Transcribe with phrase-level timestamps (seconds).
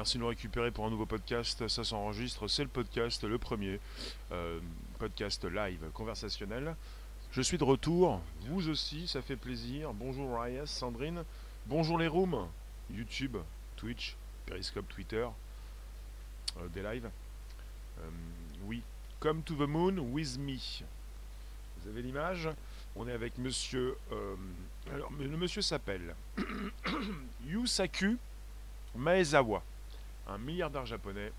[0.00, 1.68] merci de nous récupérer pour un nouveau podcast.
[1.68, 3.78] Ça s'enregistre, c'est le podcast, le premier
[4.32, 4.58] euh,
[4.98, 6.74] podcast live conversationnel.
[7.32, 9.92] Je suis de retour, vous aussi, ça fait plaisir.
[9.92, 11.22] Bonjour Reyes, Sandrine.
[11.66, 12.48] Bonjour les rooms,
[12.90, 13.36] YouTube,
[13.76, 15.26] Twitch, Periscope, Twitter,
[16.56, 17.10] euh, des lives.
[18.00, 18.08] Euh,
[18.64, 18.80] oui,
[19.20, 20.56] Come to the Moon with me.
[21.82, 22.48] Vous avez l'image?
[22.96, 23.98] On est avec monsieur.
[24.90, 26.14] alors, le monsieur s'appelle
[27.46, 28.16] Yusaku
[28.96, 29.62] Maezawa,
[30.26, 31.32] un milliardaire japonais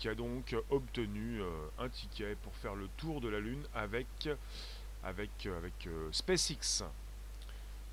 [0.00, 4.30] qui a donc obtenu euh, un ticket pour faire le tour de la Lune avec,
[5.04, 6.84] avec, euh, avec euh, SpaceX.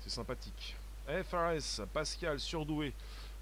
[0.00, 0.74] C'est sympathique.
[1.06, 2.94] FRS, Pascal, surdoué.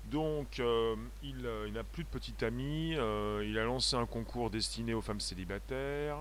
[0.07, 2.93] Donc, il, il n'a plus de petit ami.
[2.93, 6.19] il a lancé un concours destiné aux femmes célibataires.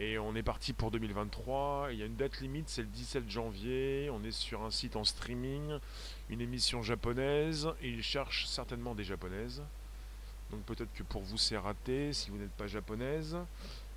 [0.00, 1.88] Et on est parti pour 2023.
[1.92, 4.10] Il y a une date limite, c'est le 17 janvier.
[4.12, 5.78] On est sur un site en streaming,
[6.30, 7.68] une émission japonaise.
[7.80, 9.62] Et il cherche certainement des japonaises.
[10.50, 13.36] Donc peut-être que pour vous c'est raté si vous n'êtes pas japonaise.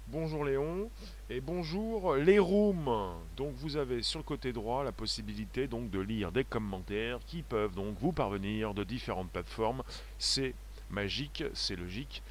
[0.07, 0.89] Bonjour Léon
[1.29, 3.15] et bonjour les rooms.
[3.35, 7.41] Donc vous avez sur le côté droit la possibilité donc de lire des commentaires qui
[7.41, 9.83] peuvent donc vous parvenir de différentes plateformes.
[10.17, 10.53] C'est
[10.89, 12.21] magique, c'est logique.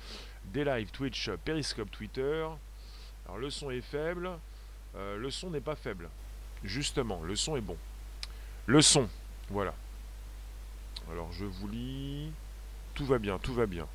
[0.46, 2.46] Des lives Twitch, Periscope, Twitter,
[3.26, 4.30] alors le son est faible,
[4.94, 6.08] euh, le son n'est pas faible.
[6.64, 7.76] Justement, le son est bon.
[8.66, 9.08] Le son,
[9.50, 9.74] voilà.
[11.10, 12.32] Alors je vous lis.
[12.94, 13.86] Tout va bien, tout va bien.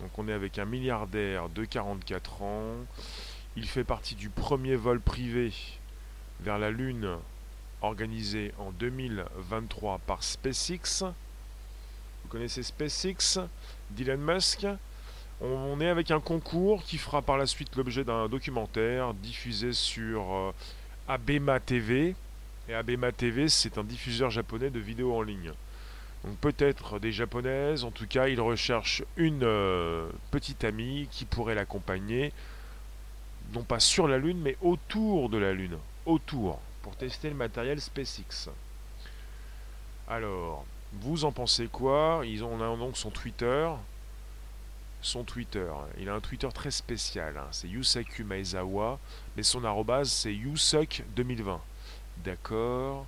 [0.00, 2.74] Donc on est avec un milliardaire de 44 ans.
[3.56, 5.52] Il fait partie du premier vol privé
[6.40, 7.16] vers la Lune
[7.80, 11.04] organisé en 2023 par SpaceX.
[12.22, 13.40] Vous connaissez SpaceX
[13.90, 14.66] Dylan Musk?
[15.40, 20.22] On est avec un concours qui fera par la suite l'objet d'un documentaire diffusé sur
[20.32, 20.52] euh,
[21.08, 22.14] Abema TV.
[22.68, 25.52] Et Abema TV, c'est un diffuseur japonais de vidéos en ligne.
[26.24, 31.54] Donc peut-être des japonaises, en tout cas, il recherche une euh, petite amie qui pourrait
[31.54, 32.32] l'accompagner,
[33.52, 35.76] non pas sur la Lune, mais autour de la Lune.
[36.06, 38.48] Autour, pour tester le matériel SpaceX.
[40.08, 40.64] Alors,
[40.94, 42.22] vous en pensez quoi?
[42.24, 43.68] Ils ont donc son Twitter,
[45.00, 45.70] son Twitter.
[45.98, 47.48] Il a un Twitter très spécial, hein.
[47.50, 48.98] c'est Yusaku Maezawa,
[49.36, 51.58] mais son arrobase c'est Yusuk2020.
[52.24, 53.06] D'accord.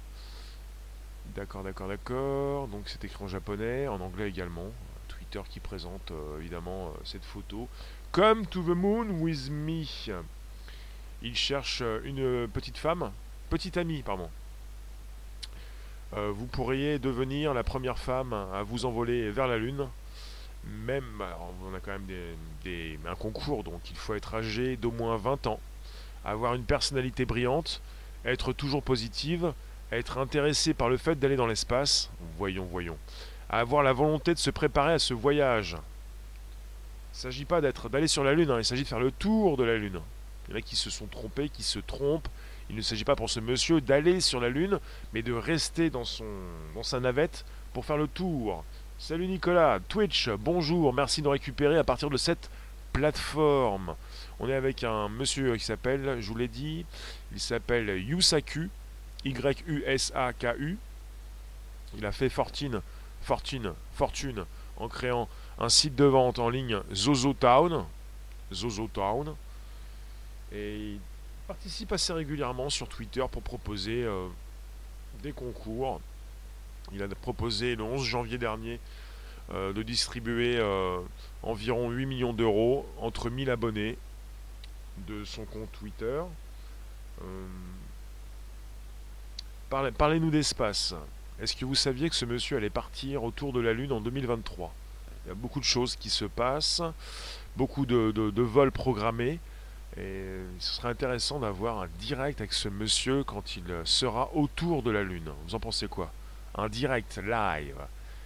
[1.34, 2.69] D'accord, d'accord, d'accord.
[2.69, 4.66] Donc c'est écrit en japonais, en anglais également.
[5.09, 7.69] Twitter qui présente euh, évidemment euh, cette photo.
[8.12, 9.84] Come to the moon with me.
[11.20, 13.12] Il cherche euh, une petite femme,
[13.50, 14.31] petite amie, pardon.
[16.12, 19.88] vous pourriez devenir la première femme à vous envoler vers la Lune
[20.86, 21.22] même,
[21.64, 22.06] on a quand même
[23.06, 25.60] un concours, donc il faut être âgé d'au moins 20 ans,
[26.24, 27.80] avoir une personnalité brillante,
[28.24, 29.52] être toujours positive,
[29.92, 32.98] être intéressé par le fait d'aller dans l'espace, voyons, voyons,
[33.48, 35.76] avoir la volonté de se préparer à ce voyage.
[37.14, 39.56] Il ne s'agit pas d'aller sur la Lune, hein, il s'agit de faire le tour
[39.56, 40.00] de la Lune.
[40.48, 42.28] Il y en a qui se sont trompés, qui se trompent.
[42.70, 44.78] Il ne s'agit pas pour ce monsieur d'aller sur la Lune,
[45.12, 46.25] mais de rester dans, son,
[46.75, 48.64] dans sa navette pour faire le tour.
[49.00, 52.50] Salut Nicolas, Twitch, bonjour, merci de nous récupérer à partir de cette
[52.92, 53.94] plateforme.
[54.40, 56.84] On est avec un monsieur qui s'appelle, je vous l'ai dit,
[57.30, 58.68] il s'appelle Yusaku,
[59.24, 60.78] Y-U-S-A-K-U.
[61.96, 62.82] Il a fait fortune,
[63.22, 64.44] fortune, fortune
[64.76, 65.28] en créant
[65.60, 67.84] un site de vente en ligne Zozo Town.
[68.52, 69.32] Zozo Town.
[70.50, 71.00] Et il
[71.46, 74.26] participe assez régulièrement sur Twitter pour proposer euh,
[75.22, 76.00] des concours
[76.93, 78.81] il a proposé le 11 janvier dernier
[79.55, 80.99] euh, de distribuer euh,
[81.43, 83.96] environ 8 millions d'euros entre 1000 abonnés
[85.06, 86.23] de son compte Twitter.
[87.23, 87.46] Euh,
[89.96, 90.94] parlez-nous d'espace.
[91.40, 94.75] Est-ce que vous saviez que ce monsieur allait partir autour de la Lune en 2023
[95.25, 96.82] Il y a beaucoup de choses qui se passent,
[97.56, 99.38] beaucoup de vols programmés.
[99.96, 100.25] Et
[100.58, 105.02] ce serait intéressant d'avoir un direct avec ce monsieur quand il sera autour de la
[105.02, 105.31] Lune.
[105.46, 106.12] Vous en pensez quoi?
[106.58, 107.76] Un direct live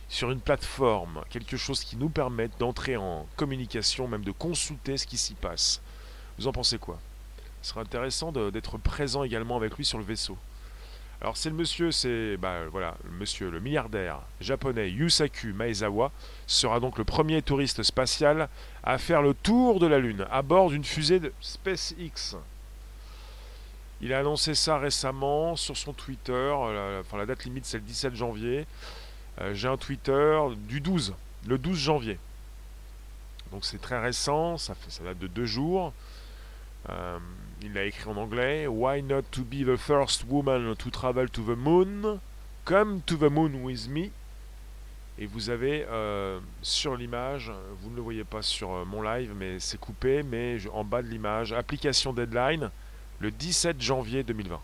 [0.08, 5.06] sur une plateforme, quelque chose qui nous permette d'entrer en communication, même de consulter ce
[5.06, 5.81] qui s'y passe.
[6.38, 6.99] Vous en pensez quoi?
[7.62, 10.37] Ce serait intéressant d'être présent également avec lui sur le vaisseau.
[11.20, 16.11] Alors c'est le monsieur, c'est bah, voilà, le monsieur, le milliardaire japonais Yusaku Maezawa
[16.49, 18.49] sera donc le premier touriste spatial
[18.82, 22.37] à faire le tour de la Lune à bord d'une fusée de SpaceX.
[24.02, 26.32] Il a annoncé ça récemment sur son Twitter.
[26.32, 28.66] La, enfin, la date limite, c'est le 17 janvier.
[29.40, 30.38] Euh, j'ai un Twitter
[30.69, 31.14] du 12,
[31.46, 32.19] le 12 janvier.
[33.52, 35.93] Donc c'est très récent, ça, date de deux jours.
[36.88, 37.19] Euh,
[37.62, 38.66] il l'a écrit en anglais.
[38.66, 42.19] Why not to be the first woman to travel to the moon?
[42.64, 44.10] Come to the moon with me.
[45.19, 49.32] Et vous avez euh, sur l'image, vous ne le voyez pas sur euh, mon live,
[49.37, 52.70] mais c'est coupé, mais en bas de l'image, application deadline,
[53.22, 54.60] le 17 janvier 2020.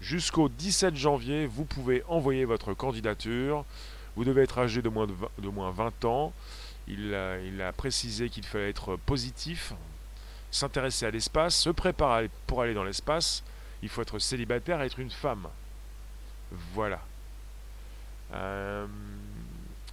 [0.00, 3.64] Jusqu'au 17 janvier, vous pouvez envoyer votre candidature.
[4.16, 6.32] Vous devez être âgé de moins, de 20, de moins 20 ans.
[6.88, 9.72] Il a, il a précisé qu'il fallait être positif,
[10.50, 13.44] s'intéresser à l'espace, se préparer pour aller dans l'espace.
[13.84, 15.46] Il faut être célibataire et être une femme.
[16.74, 17.00] Voilà.
[18.34, 18.84] Euh,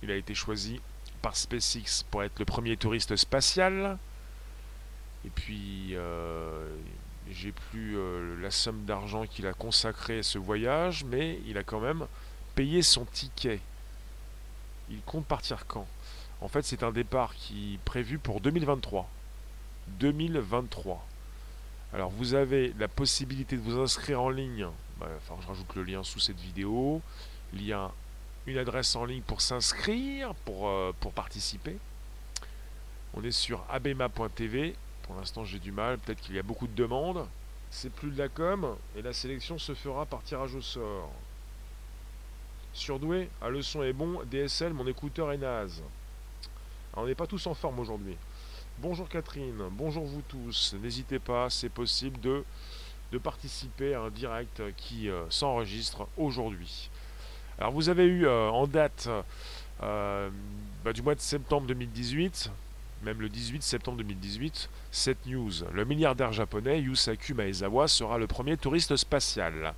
[0.01, 0.81] il a été choisi
[1.21, 3.99] par SpaceX pour être le premier touriste spatial.
[5.25, 6.67] Et puis, euh,
[7.31, 11.63] j'ai plus euh, la somme d'argent qu'il a consacré à ce voyage, mais il a
[11.63, 12.05] quand même
[12.55, 13.59] payé son ticket.
[14.89, 15.87] Il compte partir quand?
[16.41, 19.09] En fait, c'est un départ qui est prévu pour 2023.
[19.99, 21.05] 2023.
[21.93, 24.67] Alors, vous avez la possibilité de vous inscrire en ligne.
[24.99, 27.01] Bah, enfin, je rajoute le lien sous cette vidéo.
[27.53, 27.91] Lien
[28.47, 31.77] une adresse en ligne pour s'inscrire, pour, euh, pour participer.
[33.13, 34.75] On est sur abema.tv.
[35.07, 35.97] Pour l'instant, j'ai du mal.
[35.97, 37.25] Peut-être qu'il y a beaucoup de demandes.
[37.69, 38.75] C'est plus de la com.
[38.95, 41.11] Et la sélection se fera par tirage au sort.
[42.73, 44.21] Surdoué, ah, le son est bon.
[44.29, 45.81] DSL, mon écouteur est naze.
[46.93, 48.17] Alors, on n'est pas tous en forme aujourd'hui.
[48.79, 50.75] Bonjour Catherine, bonjour vous tous.
[50.79, 52.43] N'hésitez pas, c'est possible de,
[53.11, 56.91] de participer à un direct qui euh, s'enregistre aujourd'hui.
[57.57, 59.09] Alors vous avez eu euh, en date
[59.81, 60.29] euh,
[60.85, 62.51] bah, du mois de septembre 2018,
[63.03, 65.51] même le 18 septembre 2018, cette news.
[65.73, 69.73] Le milliardaire japonais Yusaku Maezawa sera le premier touriste spatial.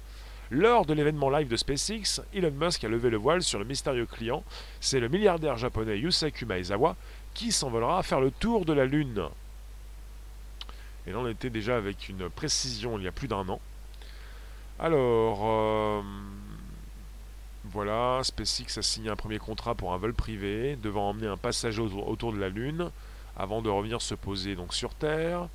[0.51, 4.07] Lors de l'événement live de SpaceX, Elon Musk a levé le voile sur le mystérieux
[4.07, 4.43] client.
[4.79, 6.95] C'est le milliardaire japonais Yusaku Maezawa
[7.33, 9.23] qui s'envolera faire le tour de la Lune.
[11.05, 13.59] Et là, on était déjà avec une précision il y a plus d'un an.
[14.79, 16.01] Alors, euh,
[17.65, 21.81] voilà, SpaceX a signé un premier contrat pour un vol privé, devant emmener un passager
[21.81, 22.89] autour de la Lune,
[23.37, 25.47] avant de revenir se poser donc sur Terre.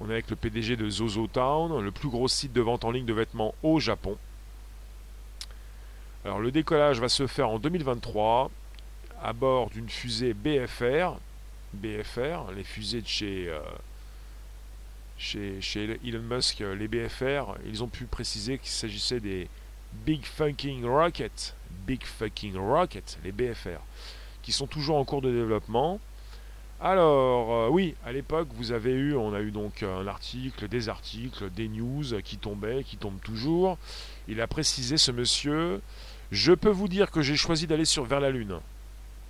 [0.00, 2.90] On est avec le PDG de Zozo Town, le plus gros site de vente en
[2.90, 4.16] ligne de vêtements au Japon.
[6.24, 8.50] Alors le décollage va se faire en 2023
[9.22, 11.18] à bord d'une fusée BFR.
[11.72, 13.60] BFR, les fusées de chez, euh,
[16.04, 19.48] Elon Musk, les BFR, ils ont pu préciser qu'il s'agissait des
[20.04, 21.54] Big Fucking Rocket,
[21.86, 23.80] Big Fucking Rocket, les BFR,
[24.42, 26.00] qui sont toujours en cours de développement.
[26.84, 30.88] Alors, euh, oui, à l'époque, vous avez eu, on a eu donc un article, des
[30.88, 33.78] articles, des news qui tombaient, qui tombent toujours.
[34.26, 35.80] Il a précisé, ce monsieur,
[36.32, 38.58] je peux vous dire que j'ai choisi d'aller sur vers la Lune.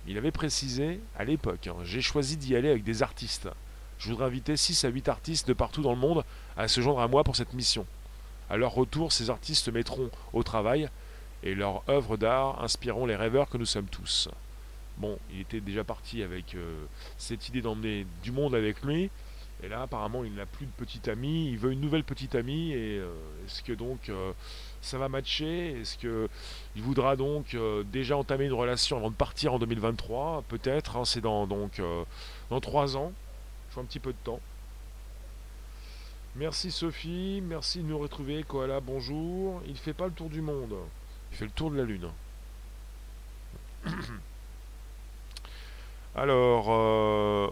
[0.07, 3.47] Il avait précisé, à l'époque, hein, j'ai choisi d'y aller avec des artistes.
[3.99, 6.25] Je voudrais inviter 6 à 8 artistes de partout dans le monde
[6.57, 7.85] à se joindre à moi pour cette mission.
[8.49, 10.89] À leur retour, ces artistes se mettront au travail
[11.43, 14.27] et leurs œuvres d'art inspireront les rêveurs que nous sommes tous.
[14.97, 16.85] Bon, il était déjà parti avec euh,
[17.17, 19.09] cette idée d'emmener du monde avec lui.
[19.63, 21.49] Et là, apparemment, il n'a plus de petite amie.
[21.49, 22.71] Il veut une nouvelle petite amie.
[22.73, 23.13] Et euh,
[23.45, 24.33] est-ce que donc euh,
[24.81, 25.79] ça va matcher?
[25.79, 26.29] Est-ce que
[26.75, 27.55] il voudra donc
[27.91, 30.97] déjà entamer une relation avant de partir en 2023 Peut-être.
[30.97, 31.81] Hein, c'est dans donc
[32.49, 33.13] dans trois ans.
[33.69, 34.41] Il faut un petit peu de temps.
[36.35, 38.43] Merci Sophie, merci de nous retrouver.
[38.43, 39.61] Koala, bonjour.
[39.67, 40.75] Il fait pas le tour du monde,
[41.31, 42.09] il fait le tour de la Lune.
[46.15, 47.47] Alors, euh,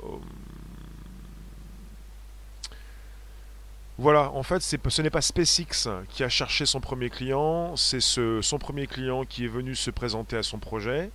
[3.97, 8.59] voilà, en fait, ce n'est pas SpaceX qui a cherché son premier client, c'est son
[8.59, 11.11] premier client qui est venu se présenter à son projet.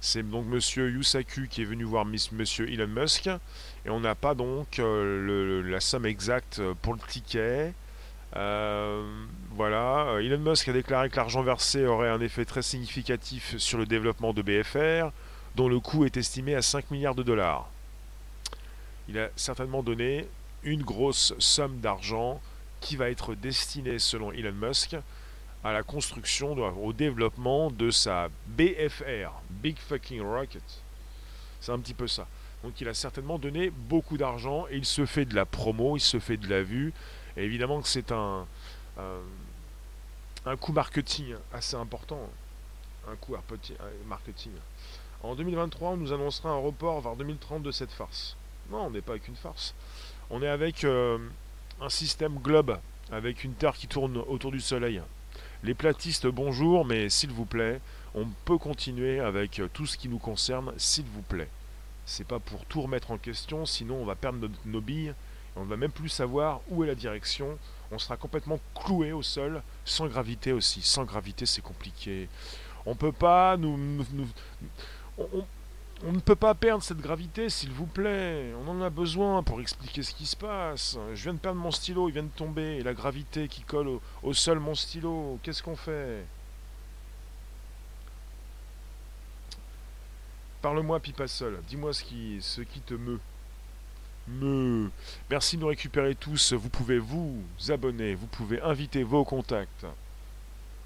[0.00, 3.28] C'est donc Monsieur Yusaku qui est venu voir Monsieur Elon Musk.
[3.84, 7.74] Et on n'a pas donc euh, la somme exacte pour le ticket.
[8.36, 9.02] Euh,
[9.50, 10.16] voilà.
[10.20, 14.32] Elon Musk a déclaré que l'argent versé aurait un effet très significatif sur le développement
[14.32, 15.12] de BFR,
[15.56, 17.68] dont le coût est estimé à 5 milliards de dollars.
[19.08, 20.26] Il a certainement donné
[20.62, 22.40] une grosse somme d'argent
[22.80, 24.96] qui va être destinée, selon Elon Musk,
[25.62, 26.52] à la construction,
[26.82, 30.62] au développement de sa BFR, Big Fucking Rocket.
[31.60, 32.26] C'est un petit peu ça.
[32.62, 36.00] Donc il a certainement donné beaucoup d'argent et il se fait de la promo, il
[36.00, 36.92] se fait de la vue.
[37.36, 38.46] Et évidemment que c'est un,
[40.46, 42.28] un, coup marketing assez important.
[43.10, 43.34] Un coup
[44.06, 44.52] marketing.
[45.22, 48.36] En 2023, on nous annoncera un report vers 2030 de cette farce.
[48.70, 49.74] Non, on n'est pas avec une farce.
[50.30, 51.18] On est avec euh,
[51.80, 52.78] un système globe,
[53.12, 55.02] avec une Terre qui tourne autour du Soleil.
[55.62, 57.82] Les platistes, bonjour, mais s'il vous plaît,
[58.14, 61.48] on peut continuer avec tout ce qui nous concerne, s'il vous plaît.
[62.06, 65.14] C'est pas pour tout remettre en question, sinon on va perdre nos, billes,
[65.54, 67.58] on ne va même plus savoir où est la direction,
[67.92, 70.80] on sera complètement cloué au sol, sans gravité aussi.
[70.80, 72.28] Sans gravité, c'est compliqué.
[72.86, 73.98] On peut pas nous,
[76.04, 78.52] on, ne peut pas perdre cette gravité, s'il vous plaît.
[78.64, 80.98] On en a besoin pour expliquer ce qui se passe.
[81.14, 82.76] Je viens de perdre mon stylo, il vient de tomber.
[82.76, 85.38] Et la gravité qui colle au, sol mon stylo.
[85.42, 86.24] Qu'est-ce qu'on fait?
[90.62, 91.58] Parle-moi, Pipa Seul.
[91.68, 93.20] Dis-moi ce qui, ce qui te meut.
[94.28, 94.90] Me.
[95.30, 96.52] Merci de nous récupérer tous.
[96.52, 99.86] Vous pouvez vous abonner, vous pouvez inviter vos contacts,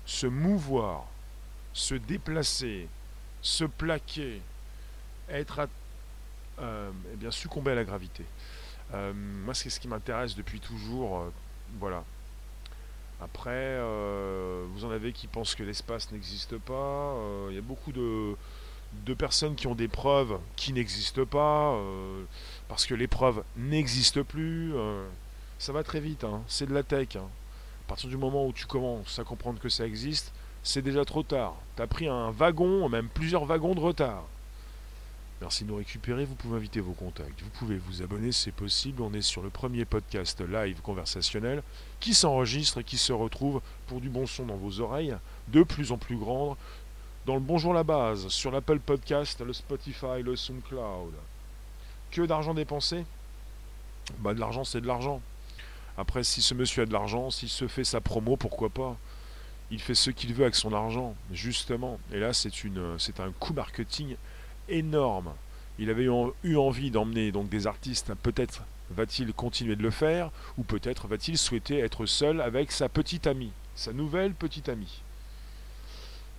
[0.06, 1.06] se mouvoir,
[1.72, 2.88] se déplacer,
[3.44, 4.40] se plaquer,
[5.28, 5.66] être à,
[6.60, 8.24] euh, eh bien succomber à la gravité.
[8.94, 11.18] Euh, moi, c'est ce qui m'intéresse depuis toujours.
[11.18, 11.32] Euh,
[11.78, 12.02] voilà.
[13.20, 13.78] Après,
[14.74, 17.16] vous en avez qui pensent que l'espace n'existe pas.
[17.48, 18.34] Il y a beaucoup de,
[19.14, 21.78] personnes qui ont des preuves qui n'existent pas,
[22.68, 24.74] parce que les preuves n'existent plus.
[25.58, 27.16] Ça va très vite, hein, c'est de la tech.
[27.16, 27.28] Hein.
[27.86, 30.32] À partir du moment où tu commences à comprendre que ça existe,
[30.64, 31.54] c'est déjà trop tard.
[31.76, 34.24] Tu as pris un wagon, même plusieurs wagons de retard.
[35.40, 39.02] Merci de nous récupérer, vous pouvez inviter vos contacts, vous pouvez vous abonner, c'est possible.
[39.02, 41.62] On est sur le premier podcast live conversationnel
[42.00, 45.14] qui s'enregistre et qui se retrouve pour du bon son dans vos oreilles,
[45.48, 46.56] de plus en plus grande,
[47.26, 51.12] dans le Bonjour la base, sur l'Apple Podcast, le Spotify, le SoundCloud.
[52.10, 53.04] Que d'argent dépensé
[54.20, 55.20] Bah de l'argent c'est de l'argent.
[55.98, 58.96] Après si ce monsieur a de l'argent, s'il se fait sa promo, pourquoi pas?
[59.70, 61.98] Il fait ce qu'il veut avec son argent, justement.
[62.12, 64.16] Et là c'est un coup marketing
[64.68, 65.32] énorme.
[65.78, 66.04] Il avait
[66.44, 71.38] eu envie d'emmener donc des artistes, peut-être va-t-il continuer de le faire, ou peut-être va-t-il
[71.38, 75.02] souhaiter être seul avec sa petite amie, sa nouvelle petite amie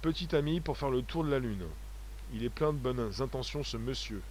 [0.06, 1.66] petit ami pour faire le tour de la Lune.
[2.32, 4.22] Il est plein de bonnes intentions, ce monsieur.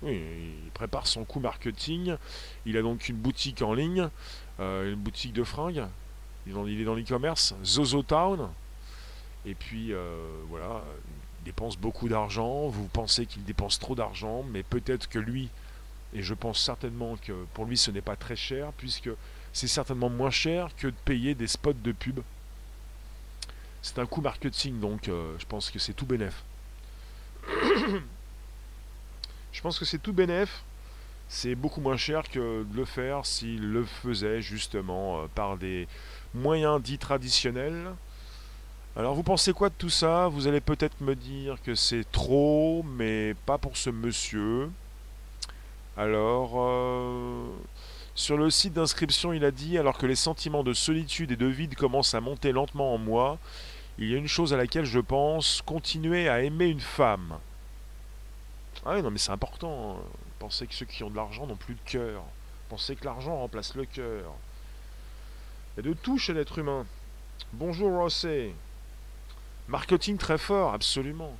[0.00, 0.22] Oui,
[0.64, 2.16] il prépare son coup marketing.
[2.64, 4.08] Il a donc une boutique en ligne,
[4.58, 5.84] euh, une boutique de fringues.
[6.46, 8.48] Il est dans l'e-commerce, Zozo Town.
[9.44, 10.16] Et puis, euh,
[10.48, 10.82] voilà,
[11.40, 12.68] il dépense beaucoup d'argent.
[12.68, 15.50] Vous pensez qu'il dépense trop d'argent, mais peut-être que lui,
[16.14, 19.10] et je pense certainement que pour lui ce n'est pas très cher, puisque
[19.52, 22.20] c'est certainement moins cher que de payer des spots de pub
[23.82, 26.44] c'est un coup marketing, donc euh, je pense que c'est tout bénef.
[29.52, 30.62] je pense que c'est tout bénef.
[31.28, 35.86] C'est beaucoup moins cher que de le faire s'il le faisait justement euh, par des
[36.34, 37.94] moyens dits traditionnels.
[38.96, 40.28] Alors vous pensez quoi de tout ça?
[40.28, 44.70] Vous allez peut-être me dire que c'est trop, mais pas pour ce monsieur.
[45.96, 47.46] Alors, euh,
[48.14, 51.46] sur le site d'inscription, il a dit Alors que les sentiments de solitude et de
[51.46, 53.38] vide commencent à monter lentement en moi,
[53.98, 57.38] il y a une chose à laquelle je pense continuer à aimer une femme.
[58.86, 59.98] Ah oui, non, mais c'est important.
[59.98, 60.08] Hein.
[60.38, 62.22] Pensez que ceux qui ont de l'argent n'ont plus de cœur.
[62.68, 64.32] Pensez que l'argent remplace le cœur.
[65.78, 66.86] A de tout chez l'être humain.
[67.52, 68.52] Bonjour Rossé.
[69.68, 71.36] Marketing très fort, absolument.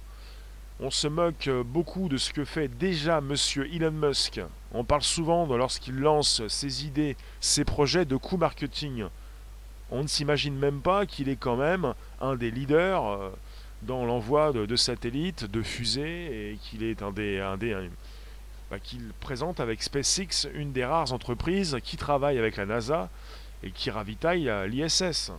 [0.78, 4.40] On se moque beaucoup de ce que fait déjà monsieur Elon Musk.
[4.72, 9.06] On parle souvent lorsqu'il lance ses idées, ses projets de coûts marketing.
[9.90, 13.30] On ne s'imagine même pas qu'il est quand même un des leaders euh,
[13.82, 17.74] dans l'envoi de, satellites, de fusées, et qu'il est un des, un des
[18.70, 23.10] bah, qu'il présente avec SpaceX une des rares entreprises qui travaille avec la NASA
[23.62, 25.32] et qui ravitaille l'ISS.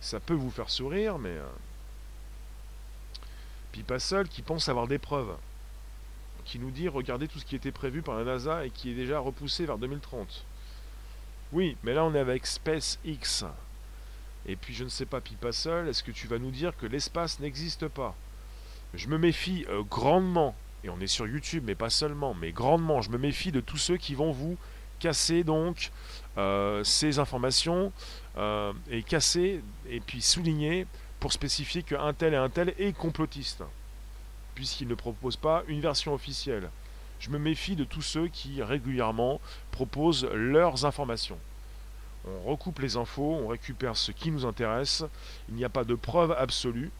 [0.00, 1.46] Ça peut vous faire sourire, mais euh,
[3.72, 5.36] puis seul qui pense avoir des preuves,
[6.44, 8.94] qui nous dit regardez tout ce qui était prévu par la NASA et qui est
[8.94, 10.44] déjà repoussé vers 2030.
[11.52, 13.44] Oui, mais là on est avec SpaceX.
[14.46, 16.86] Et puis je ne sais pas, Pipa seul, est-ce que tu vas nous dire que
[16.86, 18.14] l'espace n'existe pas?
[18.94, 23.02] Je me méfie euh, grandement, et on est sur YouTube, mais pas seulement, mais grandement,
[23.02, 24.56] je me méfie de tous ceux qui vont vous
[24.98, 26.27] casser donc euh,
[26.84, 27.92] ces informations
[28.36, 30.86] euh, et casser et puis souligner
[31.18, 33.64] pour spécifier qu'un tel et un tel est complotiste,
[34.54, 36.70] puisqu'il ne propose pas une version officielle.
[37.18, 39.40] Je me méfie de tous ceux qui régulièrement
[39.72, 41.38] proposent leurs informations.
[42.26, 45.04] On recoupe les infos, on récupère ce qui nous intéresse.
[45.48, 46.90] Il n'y a pas de preuves absolues.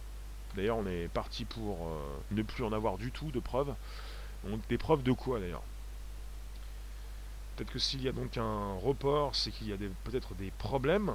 [0.57, 1.99] D'ailleurs, on est parti pour euh,
[2.33, 3.73] ne plus en avoir du tout de preuves.
[4.45, 5.63] Donc, des preuves de quoi d'ailleurs?
[7.59, 11.13] Peut-être que s'il y a donc un report, c'est qu'il y a peut-être des problèmes.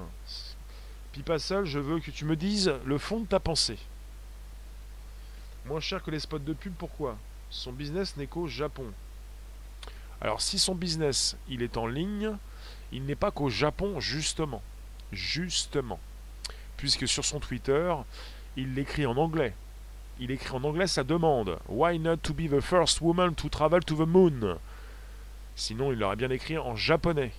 [1.14, 3.80] Puis pas seul, je veux que tu me dises le fond de ta pensée.
[5.66, 7.18] Moins cher que les spots de pub, pourquoi?
[7.50, 8.92] Son business n'est qu'au Japon.
[10.20, 12.36] Alors si son business, il est en ligne,
[12.92, 14.62] il n'est pas qu'au Japon, justement.
[15.14, 16.02] Justement.
[16.76, 17.96] Puisque sur son Twitter,
[18.58, 19.56] il l'écrit en anglais.
[20.20, 21.58] Il écrit en anglais sa demande.
[21.70, 24.58] Why not to be the first woman to travel to the moon?
[25.56, 27.32] Sinon, il l'aurait bien écrit en japonais.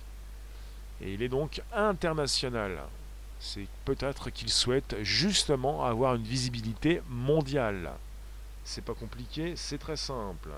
[1.01, 2.79] Et il est donc international.
[3.39, 7.91] C'est peut-être qu'il souhaite justement avoir une visibilité mondiale.
[8.63, 10.49] C'est pas compliqué, c'est très simple.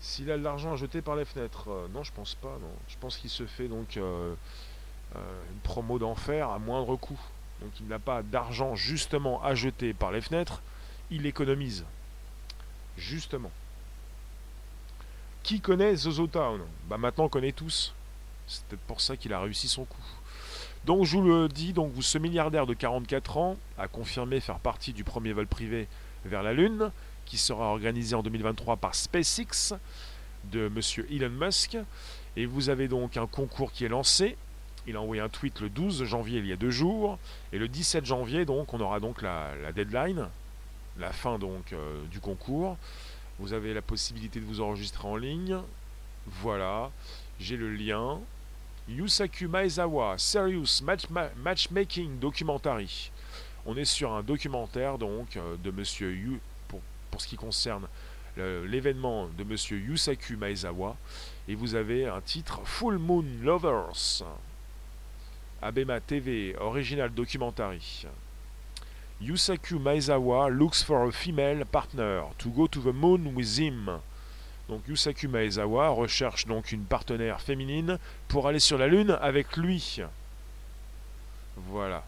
[0.00, 2.58] S'il a de l'argent à jeter par les fenêtres, euh, non, je pense pas.
[2.60, 2.72] Non.
[2.88, 4.34] Je pense qu'il se fait donc euh,
[5.16, 7.20] euh, une promo d'enfer à moindre coût.
[7.60, 10.62] Donc il n'a pas d'argent justement à jeter par les fenêtres,
[11.10, 11.84] il économise.
[12.96, 13.50] Justement.
[15.46, 16.60] Qui connaît Zozo Town?
[16.88, 17.94] Bah maintenant on connaît tous.
[18.48, 20.02] C'est peut-être pour ça qu'il a réussi son coup.
[20.84, 24.58] Donc je vous le dis, donc vous, ce milliardaire de 44 ans a confirmé faire
[24.58, 25.86] partie du premier vol privé
[26.24, 26.90] vers la Lune,
[27.26, 29.74] qui sera organisé en 2023 par SpaceX
[30.50, 31.78] de Monsieur Elon Musk.
[32.36, 34.36] Et vous avez donc un concours qui est lancé.
[34.88, 37.20] Il a envoyé un tweet le 12 janvier, il y a deux jours.
[37.52, 40.26] Et le 17 janvier, donc, on aura donc la, deadline,
[40.98, 42.76] la fin donc euh, du concours.
[43.38, 45.58] Vous avez la possibilité de vous enregistrer en ligne.
[46.26, 46.90] Voilà,
[47.38, 48.18] j'ai le lien.
[48.88, 50.82] Yusaku Maezawa, Serious
[51.36, 53.10] Matchmaking Documentary.
[53.66, 57.86] On est sur un documentaire donc euh, de Monsieur Yu, pour, pour ce qui concerne
[58.36, 60.96] l'événement de Monsieur Yusaku Maezawa.
[61.48, 64.24] Et vous avez un titre Full Moon Lovers.
[65.62, 68.06] Abema TV, Original Documentary.
[69.22, 73.88] Yusaku Maezawa looks for a female partner to go to the moon with him.
[74.68, 77.98] Donc Yusaku Maezawa recherche donc une partenaire féminine
[78.28, 80.00] pour aller sur la Lune avec lui.
[81.56, 82.04] Voilà.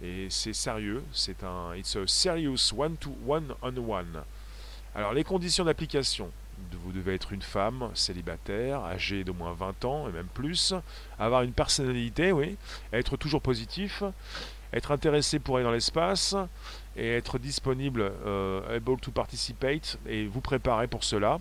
[0.00, 4.22] Et c'est sérieux, c'est un it's a serious one to one on one.
[4.94, 6.30] Alors les conditions d'application.
[6.84, 10.74] Vous devez être une femme célibataire, âgée d'au moins 20 ans et même plus,
[11.18, 12.56] avoir une personnalité, oui,
[12.92, 14.04] être toujours positif,
[14.72, 16.34] être intéressé pour aller dans l'espace
[16.96, 21.38] et être disponible, euh, able to participate et vous préparer pour cela.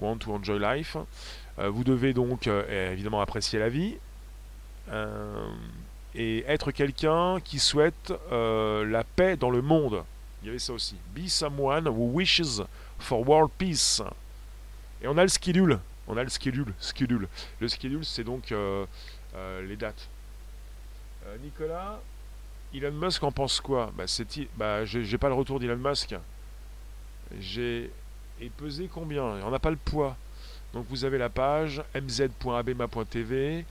[0.00, 0.96] Want to enjoy life.
[1.58, 3.96] Euh, vous devez donc euh, évidemment apprécier la vie
[6.14, 10.04] et être quelqu'un qui souhaite la paix dans le monde.
[10.42, 10.96] Il y avait ça aussi.
[11.14, 12.62] Be someone who wishes
[12.98, 14.02] for world peace.
[15.00, 15.78] Et on a le schedule.
[16.08, 16.74] On a le schedule.
[16.78, 17.28] schedule.
[17.60, 18.52] Le schedule, c'est donc
[19.62, 20.08] les dates.
[21.42, 22.00] Nicolas,
[22.74, 23.92] Elon Musk en pense quoi?
[23.96, 24.04] Bah,
[24.56, 26.14] bah j'ai pas le retour d'Elon Musk.
[27.38, 27.90] J'ai
[28.40, 29.22] et pesé combien?
[29.22, 30.16] On n'a pas le poids.
[30.72, 33.64] Donc vous avez la page mz.abema.tv,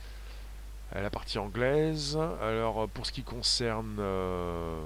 [0.93, 2.17] la partie anglaise.
[2.41, 4.79] Alors pour ce qui concerne euh,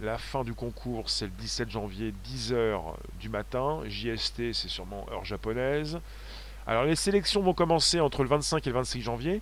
[0.00, 2.80] la fin du concours, c'est le 17 janvier, 10h
[3.18, 3.80] du matin.
[3.86, 5.98] JST, c'est sûrement heure japonaise.
[6.66, 9.40] Alors les sélections vont commencer entre le 25 et le 26 janvier.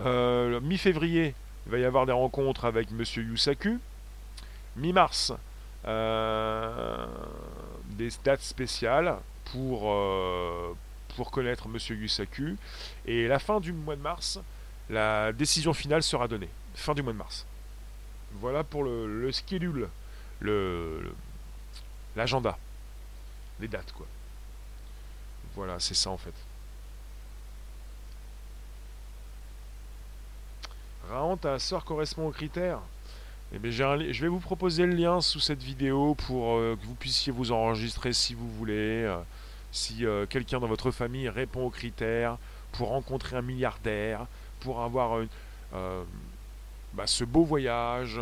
[0.00, 1.34] Euh, mi-février,
[1.66, 3.78] il va y avoir des rencontres avec Monsieur Yusaku.
[4.76, 5.32] Mi-mars,
[5.86, 7.06] euh,
[7.90, 10.74] des dates spéciales pour, euh,
[11.16, 12.56] pour connaître Monsieur Yusaku.
[13.06, 14.40] Et la fin du mois de mars,
[14.88, 16.48] la décision finale sera donnée.
[16.74, 17.46] Fin du mois de mars.
[18.34, 19.88] Voilà pour le, le schedule,
[20.38, 21.12] le,
[22.16, 22.56] l'agenda,
[23.58, 24.06] les dates quoi.
[25.56, 26.34] Voilà, c'est ça en fait.
[31.10, 32.78] Raon, ta soeur correspond aux critères
[33.52, 36.94] eh bien, je vais vous proposer le lien sous cette vidéo pour euh, que vous
[36.94, 39.02] puissiez vous enregistrer si vous voulez.
[39.02, 39.18] Euh,
[39.72, 42.38] si euh, quelqu'un dans votre famille répond aux critères
[42.70, 44.26] pour rencontrer un milliardaire,
[44.60, 45.24] pour avoir
[45.72, 48.20] bah, ce beau voyage,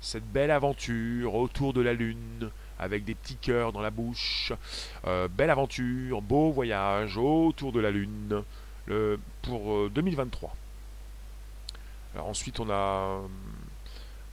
[0.00, 2.50] cette belle aventure autour de la Lune,
[2.80, 4.52] avec des petits cœurs dans la bouche.
[5.04, 8.42] belle aventure, beau voyage autour de la Lune
[9.42, 10.52] pour 2023.
[12.18, 13.20] Ensuite, on a euh,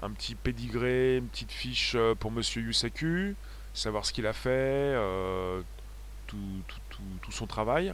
[0.02, 3.36] un petit pédigré, une petite fiche euh, pour Monsieur Yusaku,
[3.74, 5.62] savoir ce qu'il a fait, euh,
[6.28, 6.38] tout,
[7.30, 7.93] son travail.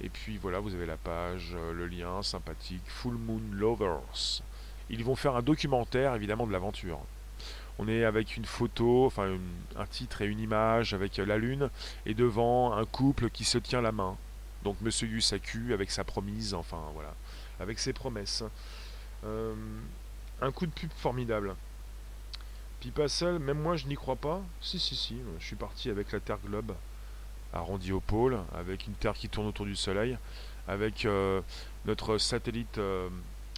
[0.00, 4.42] Et puis voilà, vous avez la page, le lien sympathique, Full Moon Lovers.
[4.90, 6.98] Ils vont faire un documentaire, évidemment, de l'aventure.
[7.78, 9.36] On est avec une photo, enfin
[9.76, 11.70] un titre et une image avec la lune,
[12.04, 14.16] et devant un couple qui se tient la main.
[14.64, 17.14] Donc Monsieur Yusaku avec sa promise, enfin voilà,
[17.60, 18.44] avec ses promesses.
[19.24, 19.54] Euh,
[20.40, 21.54] un coup de pub formidable.
[22.80, 24.42] Puis pas seul, même moi je n'y crois pas.
[24.60, 26.74] Si, si, si, je suis parti avec la Terre Globe,
[27.52, 30.18] arrondie au pôle, avec une Terre qui tourne autour du Soleil,
[30.66, 31.40] avec euh,
[31.86, 33.08] notre satellite euh,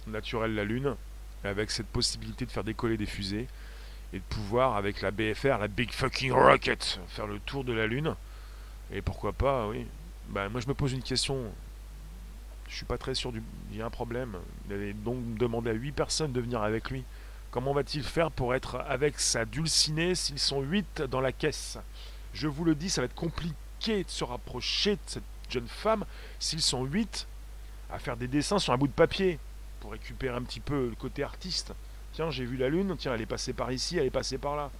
[0.05, 0.95] naturel, la Lune,
[1.43, 3.47] avec cette possibilité de faire décoller des fusées
[4.13, 7.87] et de pouvoir, avec la BFR, la Big Fucking Rocket, faire le tour de la
[7.87, 8.15] Lune.
[8.91, 9.87] Et pourquoi pas, oui.
[10.29, 11.51] Bah, moi je me pose une question
[12.67, 13.41] je suis pas très sûr du.
[13.71, 14.37] Il y a un problème.
[14.67, 17.03] Il avait donc demandé à 8 personnes de venir avec lui.
[17.51, 21.77] Comment va-t-il faire pour être avec sa dulcinée s'ils sont 8 dans la caisse?
[22.33, 26.05] Je vous le dis, ça va être compliqué de se rapprocher de cette jeune femme
[26.39, 27.27] s'ils sont 8
[27.91, 29.39] à faire des dessins sur un bout de papier
[29.79, 31.73] pour récupérer un petit peu le côté artiste.
[32.13, 34.55] Tiens, j'ai vu la lune, tiens, elle est passée par ici, elle est passée par
[34.55, 34.71] là.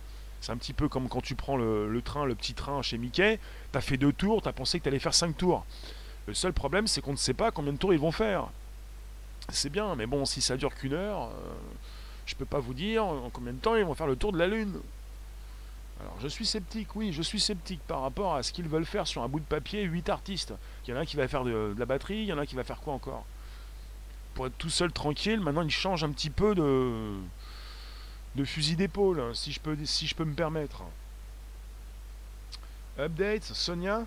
[0.42, 3.40] C'est un petit peu comme quand tu prends le, train, le petit train chez Mickey,
[3.72, 5.66] t'as fait deux tours, t'as pensé que t'allais faire cinq tours.
[6.28, 8.48] Le seul problème, c'est qu'on ne sait pas combien de tours ils vont faire.
[9.50, 11.54] C'est bien, mais bon, si ça dure qu'une heure, euh,
[12.26, 14.40] je peux pas vous dire en combien de temps ils vont faire le tour de
[14.40, 14.80] la Lune.
[16.02, 19.08] Alors je suis sceptique, oui, je suis sceptique par rapport à ce qu'ils veulent faire
[19.08, 20.54] sur un bout de papier, 8 artistes.
[20.86, 22.42] Il y en a un qui va faire de, la batterie, il y en a
[22.42, 23.24] un qui va faire quoi encore?
[24.34, 27.16] Pour être tout seul tranquille, maintenant ils changent un petit peu de,
[28.36, 30.84] de fusil d'épaule, hein, si, je peux, si je peux me permettre.
[33.00, 34.06] Update, Sonia,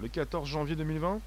[0.00, 1.20] le 14 janvier 2020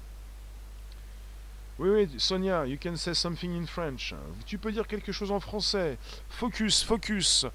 [1.80, 4.14] oui, oui, Sonia, you can say something in French.
[4.44, 5.96] Tu peux dire quelque chose en français.
[6.28, 7.46] Focus, focus.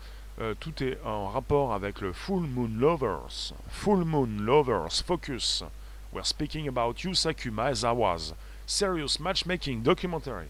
[0.41, 3.53] Euh, tout est en rapport avec le Full Moon Lovers.
[3.69, 5.63] Full Moon Lovers, focus.
[6.11, 8.33] We're speaking about you, Sakuma was
[8.65, 10.47] Serious matchmaking documentary.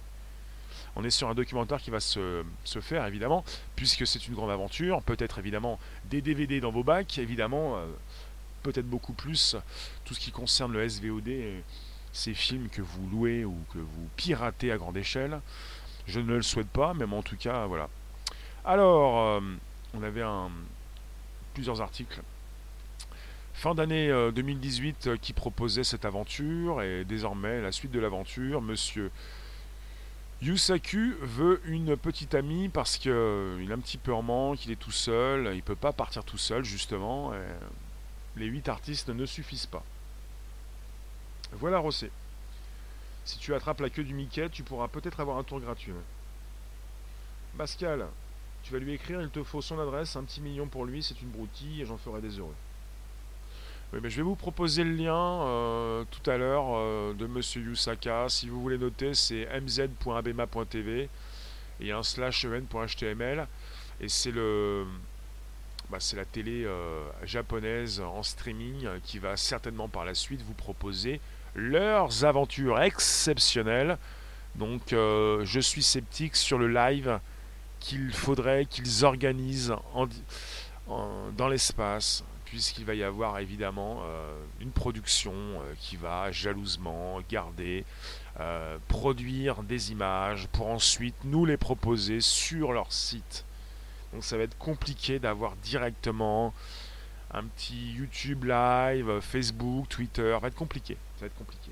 [0.96, 2.46] On est sur un documentaire qui va se,
[2.80, 3.44] faire évidemment,
[3.76, 5.02] puisque c'est une grande aventure.
[5.02, 7.86] Peut-être évidemment des DVD dans vos bacs, évidemment, euh,
[8.64, 9.58] peut-être beaucoup plus
[10.06, 11.30] tout ce qui concerne le SVOD,
[12.16, 15.42] ces films que vous louez ou que vous piratez à grande échelle.
[16.08, 17.90] Je ne le souhaite pas, mais en tout cas, voilà.
[18.64, 19.42] Alors, euh,
[19.94, 20.50] on avait un,
[21.54, 22.22] plusieurs articles.
[23.54, 28.62] Fin d'année 2018 euh, euh, qui proposait cette aventure et désormais la suite de l'aventure.
[28.62, 29.12] Monsieur
[30.42, 34.80] Yusaku veut une petite amie parce qu'il est un petit peu en manque, il est
[34.80, 37.32] tout seul, il peut pas partir tout seul justement.
[38.36, 39.84] les huit artistes ne suffisent pas.
[41.54, 42.12] Voilà Rossé.
[43.24, 45.94] Si tu attrapes la queue du Mickey, tu pourras peut-être avoir un tour gratuit.
[47.58, 48.06] Pascal,
[48.64, 51.22] tu vas lui écrire, il te faut son adresse, un petit million pour lui, c'est
[51.22, 52.56] une broutille et j'en ferai des heureux.
[53.94, 57.62] Oui, mais je vais vous proposer le lien euh, tout à l'heure euh, de Monsieur
[57.62, 58.28] Yusaka.
[58.30, 61.10] Si vous voulez noter, c'est mz.abema.tv
[61.80, 63.48] et un slash en.html.
[64.02, 64.86] Et c'est le.
[65.90, 71.22] Bah, la télé euh, japonaise en streaming qui va certainement par la suite vous proposer
[71.56, 73.98] leurs aventures exceptionnelles.
[74.56, 77.20] Donc je suis sceptique sur le live
[77.80, 79.76] qu'il faudrait qu'ils organisent
[80.88, 87.84] dans l'espace, puisqu'il va y avoir évidemment euh, une production euh, qui va jalousement garder,
[88.40, 93.46] euh, produire des images pour ensuite nous les proposer sur leur site.
[94.14, 96.54] Donc ça va être compliqué d'avoir directement
[97.34, 101.72] un petit YouTube live, Facebook, Twitter, va être compliqué, ça va être compliqué.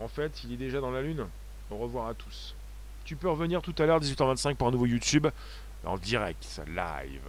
[0.00, 1.26] En fait, il est déjà dans la lune.
[1.70, 2.54] Au revoir à tous.
[3.04, 5.28] Tu peux revenir tout à l'heure, 18h25, pour un nouveau YouTube
[5.84, 7.20] en direct, live.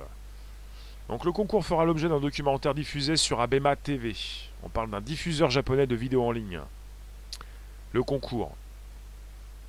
[1.10, 4.16] Donc le concours fera l'objet d'un documentaire diffusé sur Abema TV.
[4.64, 6.62] On parle d'un diffuseur japonais de vidéos en ligne.
[7.92, 8.56] Le concours.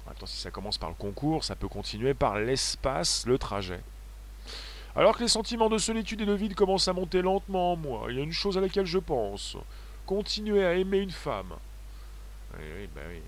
[0.09, 3.81] Attends, si ça commence par le concours, ça peut continuer par l'espace, le trajet.
[4.95, 8.07] Alors que les sentiments de solitude et de vide commencent à monter lentement en moi,
[8.11, 9.57] il y a une chose à laquelle je pense.
[10.05, 11.55] Continuer à aimer une femme.
[12.59, 13.21] Oui, oui, bah oui.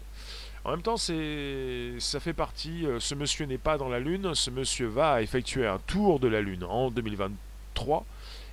[0.64, 2.86] En même temps, ça fait partie.
[2.86, 4.34] Euh, ce monsieur n'est pas dans la Lune.
[4.34, 8.04] Ce monsieur va effectuer un tour de la Lune en 2023.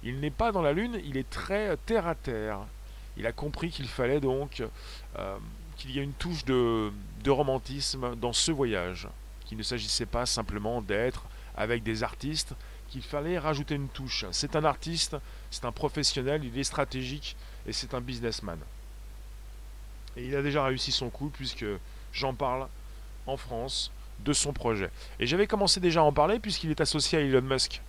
[0.04, 1.00] Il n'est pas dans la Lune.
[1.06, 2.60] Il est très terre à terre.
[3.18, 4.64] Il a compris qu'il fallait donc
[5.18, 5.38] euh,
[5.78, 6.92] qu'il y ait une touche de
[7.28, 9.08] romantisme dans ce voyage.
[9.46, 12.56] Qu'il ne s'agissait pas simplement d'être avec des artistes.
[12.92, 14.26] Qu'il fallait rajouter une touche.
[14.32, 15.16] C'est un artiste.
[15.50, 16.44] C'est un professionnel.
[16.44, 18.60] Il est stratégique et c'est un businessman.
[20.18, 21.66] Et il a déjà réussi son coup puisque
[22.14, 22.68] j'en parle
[23.28, 24.90] en France de son projet.
[25.20, 27.82] Et j'avais commencé déjà à en parler puisqu'il est associé à Elon Musk,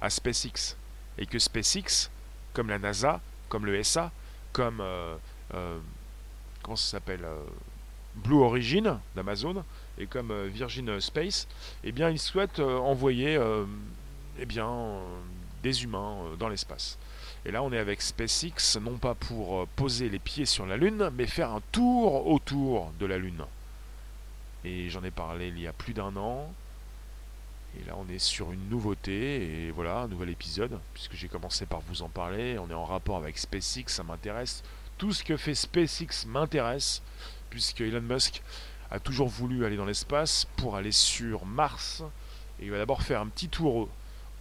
[0.00, 0.76] à SpaceX.
[1.18, 2.10] Et que SpaceX,
[2.52, 4.10] comme la NASA, comme le SA,
[4.52, 5.16] comme euh,
[5.54, 5.78] euh,
[6.62, 7.44] comment ça s'appelle euh,
[8.14, 9.64] Blue Origin d'Amazon
[9.98, 11.46] et comme Virgin Space,
[11.82, 13.36] eh bien ils souhaitent envoyer
[14.38, 14.98] eh bien,
[15.62, 16.98] des humains dans l'espace.
[17.46, 21.10] Et là, on est avec SpaceX, non pas pour poser les pieds sur la Lune,
[21.14, 23.44] mais faire un tour autour de la Lune.
[24.64, 26.52] Et j'en ai parlé il y a plus d'un an.
[27.78, 29.66] Et là, on est sur une nouveauté.
[29.66, 30.78] Et voilà, un nouvel épisode.
[30.94, 32.58] Puisque j'ai commencé par vous en parler.
[32.58, 34.62] On est en rapport avec SpaceX, ça m'intéresse.
[34.96, 37.02] Tout ce que fait SpaceX m'intéresse.
[37.50, 38.42] Puisque Elon Musk
[38.90, 42.02] a toujours voulu aller dans l'espace pour aller sur Mars.
[42.60, 43.88] Et il va d'abord faire un petit tour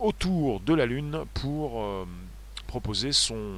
[0.04, 2.06] autour de la Lune pour euh,
[2.68, 3.56] proposer son,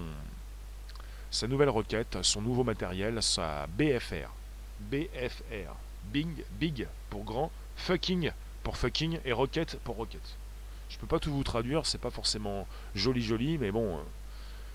[1.32, 4.30] sa nouvelle roquette, son nouveau matériel, sa BFR.
[4.80, 5.74] BFR.
[6.14, 8.32] Bing, big pour grand, fucking
[8.62, 10.22] pour fucking et rocket pour rocket.
[10.90, 14.02] Je peux pas tout vous traduire, c'est pas forcément joli joli, mais bon, euh,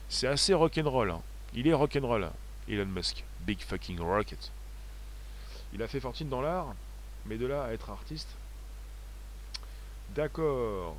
[0.09, 1.13] c'est assez rock'n'roll.
[1.13, 1.23] Hein.
[1.55, 2.31] Il est rock'n'roll,
[2.69, 3.23] Elon Musk.
[3.43, 4.51] Big fucking rocket.
[5.73, 6.75] Il a fait fortune dans l'art,
[7.27, 8.29] mais de là à être artiste.
[10.17, 10.97] D'accord.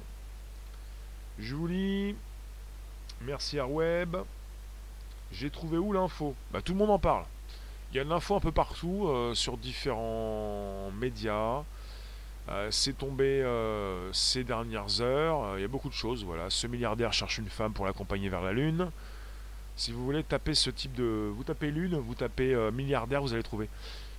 [1.39, 2.15] Je vous lis.
[3.21, 4.17] Merci Arweb.
[5.31, 6.35] J'ai trouvé où l'info?
[6.51, 7.23] Bah tout le monde en parle.
[7.91, 11.63] Il y a de l'info un peu partout euh, sur différents médias.
[12.49, 15.57] Euh, c'est tombé euh, ces dernières heures.
[15.57, 16.23] Il y a beaucoup de choses.
[16.23, 18.89] Voilà, ce milliardaire cherche une femme pour l'accompagner vers la lune.
[19.75, 23.43] Si vous voulez taper ce type de, vous tapez lune, vous tapez milliardaire, vous allez
[23.43, 23.69] trouver.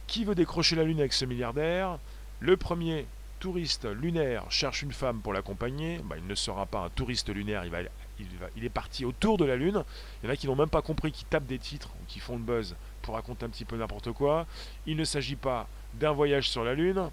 [0.06, 1.98] Qui veut décrocher la lune avec ce milliardaire?
[2.40, 3.06] Le premier
[3.42, 5.98] touriste lunaire cherche une femme pour l'accompagner.
[6.04, 7.64] Bah, il ne sera pas un touriste lunaire.
[8.56, 9.82] Il est parti autour de la Lune.
[10.22, 12.36] Il y en a qui n'ont même pas compris, qui tapent des titres qui font
[12.36, 14.46] le buzz pour raconter un petit peu n'importe quoi.
[14.86, 17.10] Il ne s'agit pas d'un voyage sur la Lune.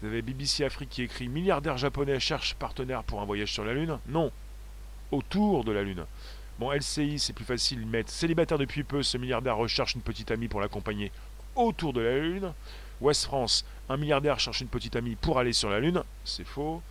[0.00, 3.74] Vous avez BBC Afrique qui écrit Milliardaire japonais cherche partenaire pour un voyage sur la
[3.74, 3.98] Lune.
[4.08, 4.32] Non,
[5.12, 6.06] autour de la Lune.
[6.58, 10.30] Bon, LCI, c'est plus facile, ils mettent célibataire depuis peu, ce milliardaire recherche une petite
[10.30, 11.12] amie pour l'accompagner
[11.54, 12.54] autour de la Lune.
[13.00, 16.02] West France, un milliardaire cherche une petite amie pour aller sur la Lune.
[16.24, 16.82] C'est faux.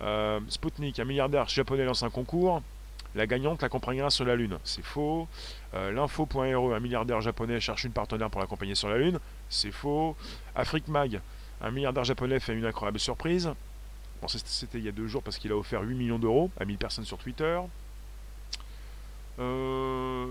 [0.00, 2.62] Euh, Sputnik, un milliardaire japonais lance un concours.
[3.14, 4.58] La gagnante l'accompagnera sur la Lune.
[4.64, 5.28] C'est faux.
[5.74, 9.20] Euh, L'info.re, un milliardaire japonais cherche une partenaire pour l'accompagner sur la Lune.
[9.48, 10.16] C'est faux.
[10.54, 11.20] Afrique Mag,
[11.60, 13.52] un milliardaire japonais fait une incroyable surprise.
[14.20, 16.64] Bon, c'était il y a deux jours parce qu'il a offert 8 millions d'euros à
[16.64, 17.60] 1000 personnes sur Twitter.
[19.38, 20.26] Euh,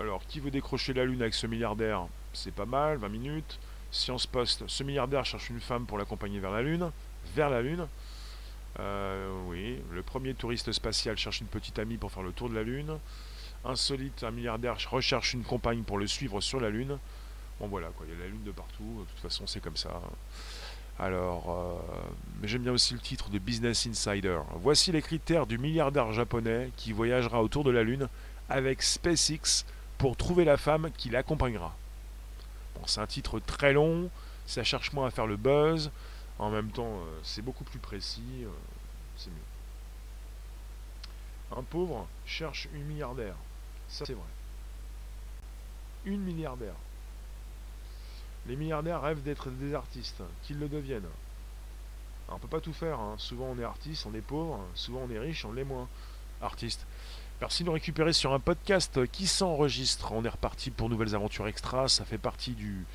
[0.00, 2.06] alors, qui veut décrocher la Lune avec ce milliardaire?
[2.32, 3.58] C'est pas mal, 20 minutes.
[3.94, 6.90] Science Post, ce milliardaire cherche une femme pour l'accompagner vers la Lune.
[7.36, 7.86] Vers la Lune.
[8.80, 12.56] Euh, oui, le premier touriste spatial cherche une petite amie pour faire le tour de
[12.56, 12.98] la Lune.
[13.64, 16.98] Insolite, un milliardaire recherche une compagne pour le suivre sur la Lune.
[17.60, 19.76] Bon voilà, quoi, il y a la Lune de partout, de toute façon c'est comme
[19.76, 20.02] ça.
[20.98, 22.00] Alors, euh,
[22.42, 24.40] mais j'aime bien aussi le titre de Business Insider.
[24.56, 28.08] Voici les critères du milliardaire japonais qui voyagera autour de la Lune
[28.48, 29.64] avec SpaceX
[29.98, 31.76] pour trouver la femme qui l'accompagnera.
[32.86, 34.10] C'est un titre très long,
[34.46, 35.90] ça cherche moins à faire le buzz.
[36.38, 38.48] En même temps, euh, c'est beaucoup plus précis, euh,
[39.16, 39.36] c'est mieux.
[41.56, 43.36] Un pauvre cherche une milliardaire.
[43.88, 44.24] Ça, c'est vrai.
[46.04, 46.74] Une milliardaire.
[48.46, 51.08] Les milliardaires rêvent d'être des artistes, qu'ils le deviennent.
[52.26, 52.98] Alors, on peut pas tout faire.
[52.98, 53.14] Hein.
[53.18, 54.60] Souvent, on est artiste, on est pauvre.
[54.74, 55.88] Souvent, on est riche, on l'est moins.
[56.42, 56.84] Artiste.
[57.40, 60.12] Merci de nous récupérer sur un podcast qui s'enregistre.
[60.12, 61.88] On est reparti pour nouvelles aventures extra.
[61.88, 62.86] Ça fait partie du,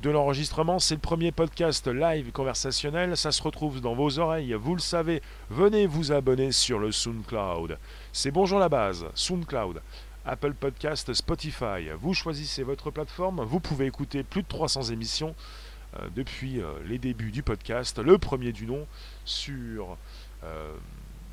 [0.00, 0.78] de l'enregistrement.
[0.78, 3.16] C'est le premier podcast live conversationnel.
[3.16, 4.54] Ça se retrouve dans vos oreilles.
[4.54, 5.22] Vous le savez.
[5.50, 7.78] Venez vous abonner sur le SoundCloud.
[8.12, 9.82] C'est Bonjour la base, SoundCloud.
[10.24, 11.88] Apple Podcast, Spotify.
[12.00, 13.42] Vous choisissez votre plateforme.
[13.42, 15.34] Vous pouvez écouter plus de 300 émissions
[15.98, 17.98] euh, depuis euh, les débuts du podcast.
[17.98, 18.86] Le premier du nom
[19.24, 19.96] sur
[20.44, 20.72] euh,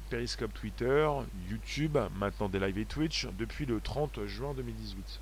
[0.10, 1.10] Periscope Twitter,
[1.50, 5.20] YouTube, maintenant des live et Twitch depuis le 30 juin 2018.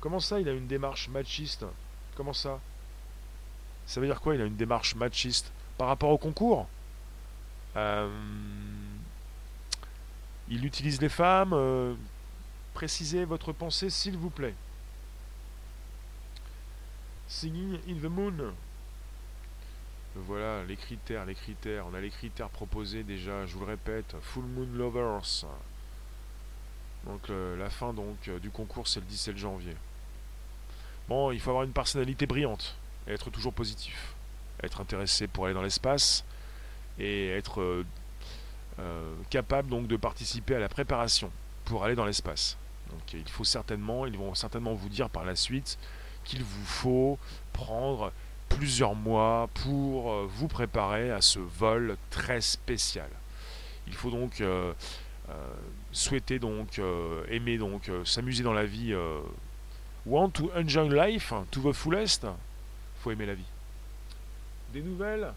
[0.00, 1.64] Comment ça, il a une démarche machiste?
[2.16, 2.60] Comment ça?
[3.86, 5.52] Ça veut dire quoi Il a une démarche machiste?
[5.78, 6.68] Par rapport au concours?
[7.76, 8.08] Euh,
[10.48, 11.94] Il utilise les femmes euh,
[12.74, 14.54] Précisez votre pensée, s'il vous plaît.
[17.28, 18.54] Singing in the Moon.
[20.14, 21.86] Voilà, les critères, les critères.
[21.90, 24.14] On a les critères proposés déjà, je vous le répète.
[24.20, 25.46] Full Moon Lovers.
[27.06, 29.74] Donc la fin donc du concours c'est le 17 janvier.
[31.08, 32.76] Bon, il faut avoir une personnalité brillante,
[33.08, 34.14] être toujours positif,
[34.62, 36.24] être intéressé pour aller dans l'espace
[36.98, 37.84] et être euh,
[38.78, 41.30] euh, capable donc de participer à la préparation
[41.64, 42.56] pour aller dans l'espace.
[42.90, 45.78] Donc il faut certainement, ils vont certainement vous dire par la suite
[46.24, 47.18] qu'il vous faut
[47.52, 48.12] prendre
[48.56, 53.08] plusieurs mois pour euh, vous préparer à ce vol très spécial.
[53.86, 54.42] Il faut donc
[55.90, 56.80] souhaiter donc
[57.28, 58.94] aimer donc s'amuser dans la vie
[60.04, 62.26] Want to enjoy life to the fullest
[63.00, 63.44] Faut aimer la vie.
[64.72, 65.32] Des nouvelles?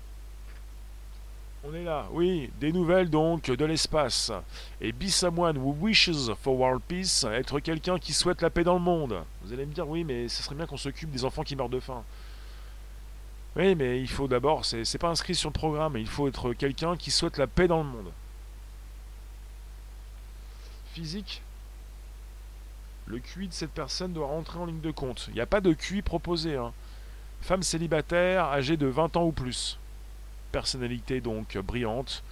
[1.68, 4.32] On est là, oui, des nouvelles donc de l'espace.
[4.80, 8.76] Et be someone who wishes for world peace, être quelqu'un qui souhaite la paix dans
[8.76, 9.24] le monde.
[9.44, 11.70] Vous allez me dire, oui, mais ce serait bien qu'on s'occupe des enfants qui meurent
[11.70, 12.04] de faim.
[13.56, 16.98] Oui, mais il faut d'abord, c'est pas inscrit sur le programme, il faut être quelqu'un
[16.98, 18.12] qui souhaite la paix dans le monde.
[20.94, 21.42] Physique
[23.06, 25.26] le QI de cette personne doit rentrer en ligne de compte.
[25.30, 26.56] Il n'y a pas de QI proposé.
[26.56, 26.74] Hein.
[27.42, 29.78] Femme célibataire, âgée de 20 ans ou plus.
[30.52, 32.24] Personnalité donc brillante,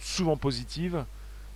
[0.00, 1.04] souvent positive.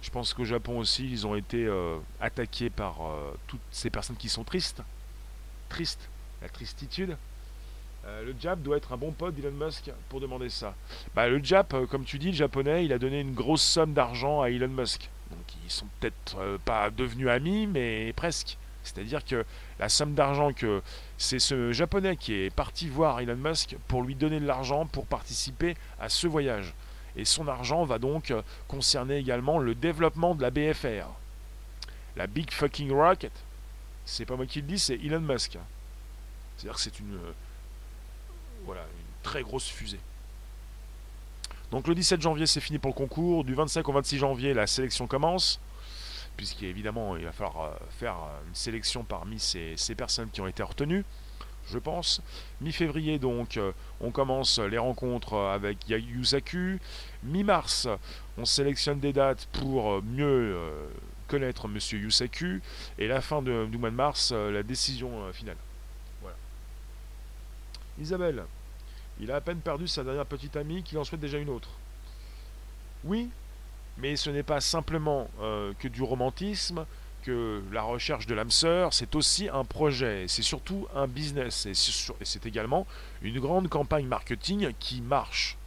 [0.03, 4.17] Je pense qu'au Japon aussi, ils ont été euh, attaqués par euh, toutes ces personnes
[4.17, 4.83] qui sont tristes.
[5.69, 6.09] Tristes,
[6.43, 7.17] la tristitude.
[8.07, 10.75] Euh, le Jap doit être un bon pote d'Elon Musk pour demander ça.
[11.15, 14.41] Bah, le Jap, comme tu dis, le japonais, il a donné une grosse somme d'argent
[14.41, 15.11] à Elon Musk.
[15.31, 18.57] Donc ils sont peut-être euh, pas devenus amis, mais presque.
[18.83, 19.45] C'est-à-dire que
[19.79, 20.83] la somme d'argent que
[21.19, 25.07] c'est ce japonais qui est parti voir Elon Musk pour lui donner de l'argent pour
[25.07, 26.75] participer à ce voyage.
[27.17, 28.33] Et son argent va donc
[28.69, 31.07] concerner également le développement de la BFR.
[32.17, 33.33] La Big Fucking Rocket.
[34.05, 35.59] C'est pas moi qui le dis, c'est Elon Musk.
[36.57, 37.33] C'est-à-dire que c'est une, euh,
[38.65, 40.01] voilà, une très grosse fusée.
[41.71, 43.45] Donc le 17 janvier, c'est fini pour le concours.
[43.45, 45.61] Du 25 au 26 janvier, la sélection commence.
[46.37, 50.63] Puisqu'évidemment, il va falloir euh, faire euh, une sélection parmi ces, personnes qui ont été
[50.63, 51.05] retenues,
[51.71, 52.23] je pense.
[52.61, 56.81] Mi-février, donc, euh, on commence les rencontres avec Yusaku.
[57.23, 57.89] Mi-mars,
[58.39, 60.57] on sélectionne des dates pour mieux
[61.29, 62.63] connaître Monsieur Yusaku.
[62.99, 65.57] Et la fin du mois de mars, la décision finale.
[68.01, 68.45] Isabelle,
[69.21, 71.71] il a à peine perdu sa dernière petite amie qu'il en souhaite déjà une autre.
[73.05, 73.31] Oui,
[73.99, 76.87] mais ce n'est pas simplement euh, que du romantisme,
[77.23, 81.75] que la recherche de l'âme sœur, c'est aussi un projet, c'est surtout un business, et
[81.75, 82.87] c'est également
[83.23, 85.59] une grande campagne marketing qui marche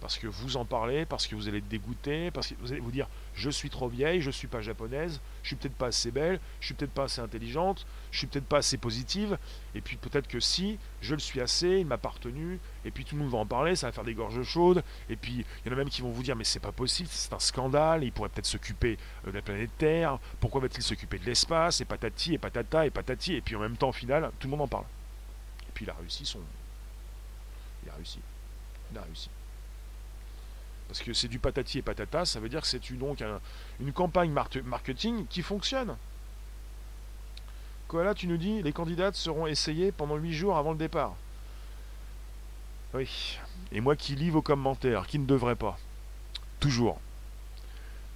[0.00, 2.80] parce que vous en parlez, parce que vous allez être dégoûté, parce que vous allez
[2.80, 6.10] vous dire je suis trop vieille, je suis pas japonaise, je suis peut-être pas assez
[6.10, 9.38] belle, je suis peut-être pas assez intelligente, je suis peut-être pas assez positive,
[9.74, 13.14] et puis peut-être que si, je le suis assez, il m'a partenu, et puis tout
[13.14, 15.70] le monde va en parler, ça va faire des gorges chaudes, et puis il y
[15.70, 18.12] en a même qui vont vous dire mais c'est pas possible, c'est un scandale, il
[18.12, 18.96] pourrait peut-être s'occuper
[19.26, 22.90] euh, de la planète Terre, pourquoi va-t-il s'occuper de l'espace, et patati, et patata, et
[22.90, 24.86] patati, et puis en même temps au final, tout le monde en parle.
[25.68, 26.40] Et puis il a réussi son...
[27.84, 28.20] Il a réussi.
[28.92, 29.28] Il a réussi
[30.88, 33.02] parce que c'est du patati et patata, ça veut dire que c'est une,
[33.92, 35.96] campagne marketing qui fonctionne.
[37.88, 41.14] Koala, tu nous dis, les candidates seront essayées pendant 8 jours avant le départ.
[42.94, 43.38] Oui.
[43.72, 45.78] Et moi qui lis vos commentaires, qui ne devrait pas.
[46.60, 47.00] Toujours.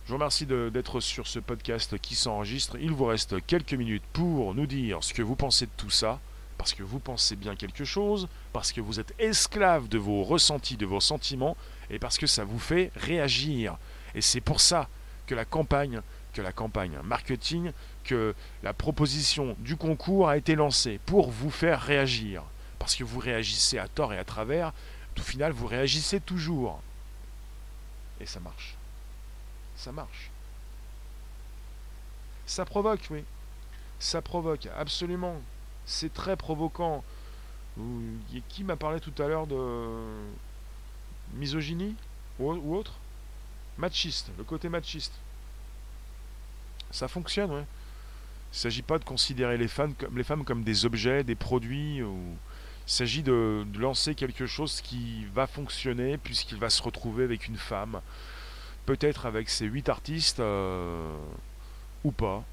[0.04, 2.76] Je vous remercie d'être sur ce podcast qui s'enregistre.
[2.80, 6.18] Il vous reste quelques minutes pour nous dire ce que vous pensez de tout ça,
[6.58, 10.76] parce que vous pensez bien quelque chose, parce que vous êtes esclave de vos ressentis,
[10.76, 11.56] de vos sentiments,
[11.90, 13.76] et parce que ça vous fait réagir.
[14.14, 14.88] Et c'est pour ça
[15.26, 16.00] que la campagne,
[16.32, 17.72] que la campagne marketing,
[18.04, 22.42] que la proposition du concours a été lancée pour vous faire réagir.
[22.78, 24.72] Parce que vous réagissez à tort et à travers,
[25.18, 26.80] au final vous réagissez toujours.
[28.20, 28.76] Et ça marche.
[29.76, 30.30] Ça marche.
[32.46, 33.24] Ça provoque, oui.
[33.98, 35.40] Ça provoque, absolument.
[35.86, 37.04] C'est très provoquant.
[38.48, 39.56] Qui m'a parlé tout à l'heure de
[41.34, 41.94] misogynie
[42.38, 42.94] ou, autre
[43.78, 45.12] Machiste, le côté machiste.
[46.90, 47.64] Ça fonctionne, ouais.
[48.52, 49.94] Il ne s'agit pas de considérer les femmes,
[50.44, 51.98] comme, des objets, des produits.
[51.98, 57.56] Il s'agit de, lancer quelque chose qui va fonctionner puisqu'il va se retrouver avec une
[57.56, 58.00] femme.
[58.86, 61.16] Peut-être avec ses huit artistes euh,
[62.02, 62.44] ou pas.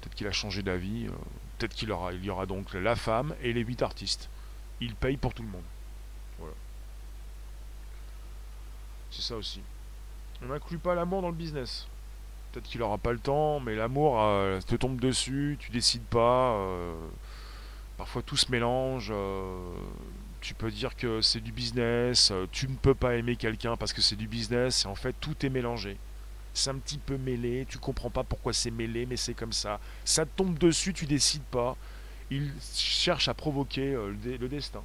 [0.00, 1.06] Peut-être qu'il a changé d'avis.
[1.06, 1.10] Euh,
[1.58, 4.30] peut-être qu'il aura, il y aura donc la femme et les huit artistes.
[4.80, 5.64] Il paye pour tout le monde.
[9.14, 9.60] C'est ça aussi.
[10.42, 11.86] On n'inclut pas l'amour dans le business.
[12.50, 16.52] Peut-être qu'il n'aura pas le temps, mais l'amour euh, te tombe dessus, tu décides pas.
[16.54, 16.94] Euh,
[17.96, 19.10] parfois tout se mélange.
[19.12, 19.72] Euh,
[20.40, 22.32] tu peux dire que c'est du business.
[22.50, 24.84] tu ne peux pas aimer quelqu'un parce que c'est du business.
[24.84, 25.96] Et en fait, tout est mélangé.
[26.52, 27.66] C'est un petit peu mêlé.
[27.68, 29.78] Tu comprends pas pourquoi c'est mêlé, mais c'est comme ça.
[30.04, 31.76] Ça te tombe dessus, tu décides pas.
[32.30, 34.82] Il cherche à provoquer le destin.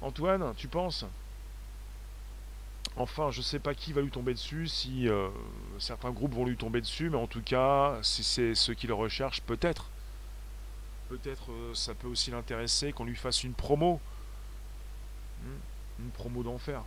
[0.00, 1.04] Antoine, tu penses?
[2.98, 5.28] Enfin, je sais pas qui va lui tomber dessus, si euh,
[5.78, 8.94] certains groupes vont lui tomber dessus, mais en tout cas, si c'est ceux qui le
[8.94, 9.88] recherchent, peut-être.
[11.08, 14.00] Peut-être euh, ça peut aussi l'intéresser qu'on lui fasse une promo.
[15.44, 16.82] Hmm, une promo d'enfer.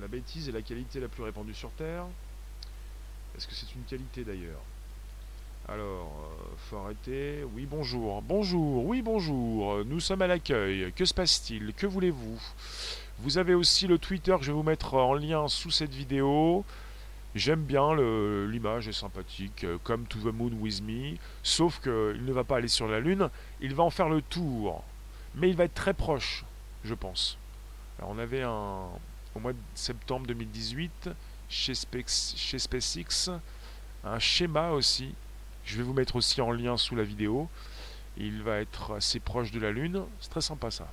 [0.00, 2.06] La bêtise est la qualité la plus répandue sur Terre.
[3.36, 4.62] Est-ce que c'est une qualité d'ailleurs?
[5.68, 7.44] Alors, euh, faut arrêter.
[7.54, 8.22] Oui, bonjour.
[8.22, 9.84] Bonjour, oui, bonjour.
[9.84, 10.90] Nous sommes à l'accueil.
[10.94, 11.74] Que se passe-t-il?
[11.74, 12.40] Que voulez-vous?
[13.22, 16.64] Vous avez aussi le Twitter que je vais vous mettre en lien sous cette vidéo.
[17.34, 22.32] J'aime bien l'image, est sympathique, euh, comme To the Moon with Me, sauf qu'il ne
[22.32, 23.28] va pas aller sur la Lune,
[23.60, 24.82] il va en faire le tour.
[25.34, 26.44] Mais il va être très proche,
[26.82, 27.38] je pense.
[27.98, 28.88] Alors on avait un,
[29.34, 31.10] au mois de septembre 2018,
[31.48, 31.74] chez,
[32.06, 33.30] chez SpaceX,
[34.02, 35.14] un schéma aussi.
[35.64, 37.48] Je vais vous mettre aussi en lien sous la vidéo.
[38.16, 40.02] Il va être assez proche de la Lune.
[40.20, 40.90] C'est très sympa ça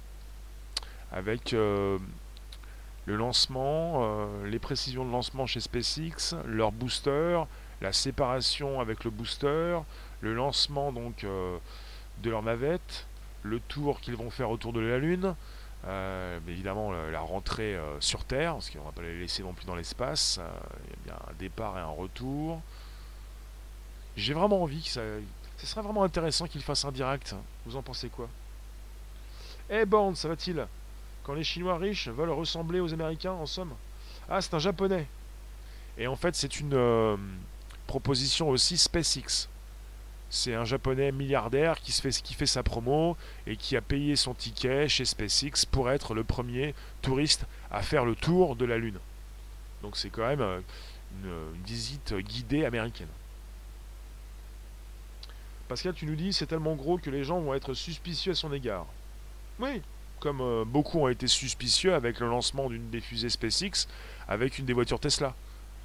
[1.11, 1.97] avec euh,
[3.05, 7.41] le lancement, euh, les précisions de lancement chez SpaceX, leur booster,
[7.81, 9.79] la séparation avec le booster,
[10.21, 11.57] le lancement donc euh,
[12.23, 13.07] de leur navette,
[13.43, 15.35] le tour qu'ils vont faire autour de la Lune,
[16.49, 19.75] évidemment la, rentrée sur Terre, parce qu'on ne va pas les laisser non plus dans
[19.75, 20.37] l'espace,
[20.83, 22.61] il y a bien un départ et un retour.
[24.17, 25.01] J'ai vraiment envie que ça.
[25.57, 27.35] Ce serait vraiment intéressant qu'il fasse un direct.
[27.65, 28.27] Vous en pensez quoi?
[29.69, 30.65] Eh Bond, ça va-t-il?
[31.27, 33.73] Quand les Chinois riches veulent ressembler aux Américains, en somme
[34.29, 35.07] Ah, c'est un Japonais.
[35.97, 37.17] Et en fait, c'est une euh,
[37.85, 39.49] proposition aussi SpaceX.
[40.29, 43.15] C'est un japonais milliardaire qui, fait sa promo
[43.45, 48.03] et qui a payé son ticket chez SpaceX pour être le premier touriste à faire
[48.03, 48.99] le tour de la Lune.
[49.81, 50.59] Donc c'est quand même euh,
[51.23, 53.07] une, une, visite guidée américaine.
[55.69, 58.51] Pascal, tu nous dis c'est tellement gros que les gens vont être suspicieux à son
[58.51, 58.85] égard.
[59.59, 59.81] Oui,
[60.19, 63.87] comme euh, beaucoup ont été suspicieux avec le lancement d'une des fusées SpaceX
[64.27, 65.33] avec une des voitures Tesla,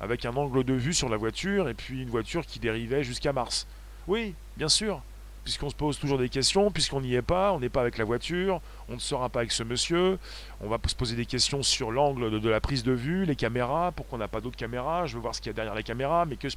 [0.01, 3.33] avec un angle de vue sur la voiture et puis une voiture qui dérivait jusqu'à
[3.33, 3.66] Mars.
[4.09, 5.01] Oui, bien sûr,
[5.45, 8.05] puisqu'on se pose toujours des questions, puisqu'on n'y est pas, on n'est pas avec la
[8.05, 10.18] voiture, on ne sera pas avec ce monsieur,
[10.61, 13.93] on va se poser des questions sur l'angle de, la prise de vue, les caméras,
[13.93, 15.83] pourquoi on n'a pas d'autres caméras, je veux voir ce qu'il y a derrière les
[15.83, 16.49] caméras, mais que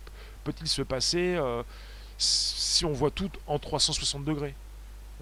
[0.43, 1.63] peut-il se passer euh,
[2.17, 4.55] si on voit tout en 360 degrés?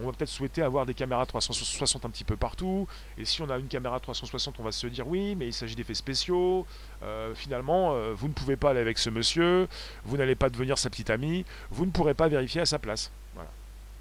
[0.02, 2.88] On va peut-être souhaiter avoir des caméras 360 un petit peu partout.
[3.18, 5.76] Et si on a une caméra 360, on va se dire oui, mais il s'agit
[5.76, 6.66] d'effets spéciaux.
[7.04, 9.68] Euh, finalement, euh, vous ne pouvez pas aller avec ce monsieur,
[10.06, 13.12] vous n'allez pas devenir sa petite amie, vous ne pourrez pas vérifier à sa place.
[13.36, 13.50] Voilà.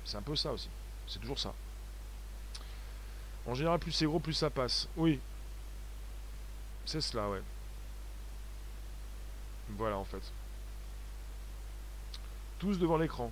[0.05, 0.69] C'est un peu ça aussi.
[1.07, 1.53] C'est toujours ça.
[3.47, 4.89] En général, plus c'est gros, plus ça passe.
[4.97, 5.21] Oui.
[6.87, 7.43] C'est cela, ouais.
[9.71, 10.23] Voilà, en fait.
[12.59, 13.31] Tous devant l'écran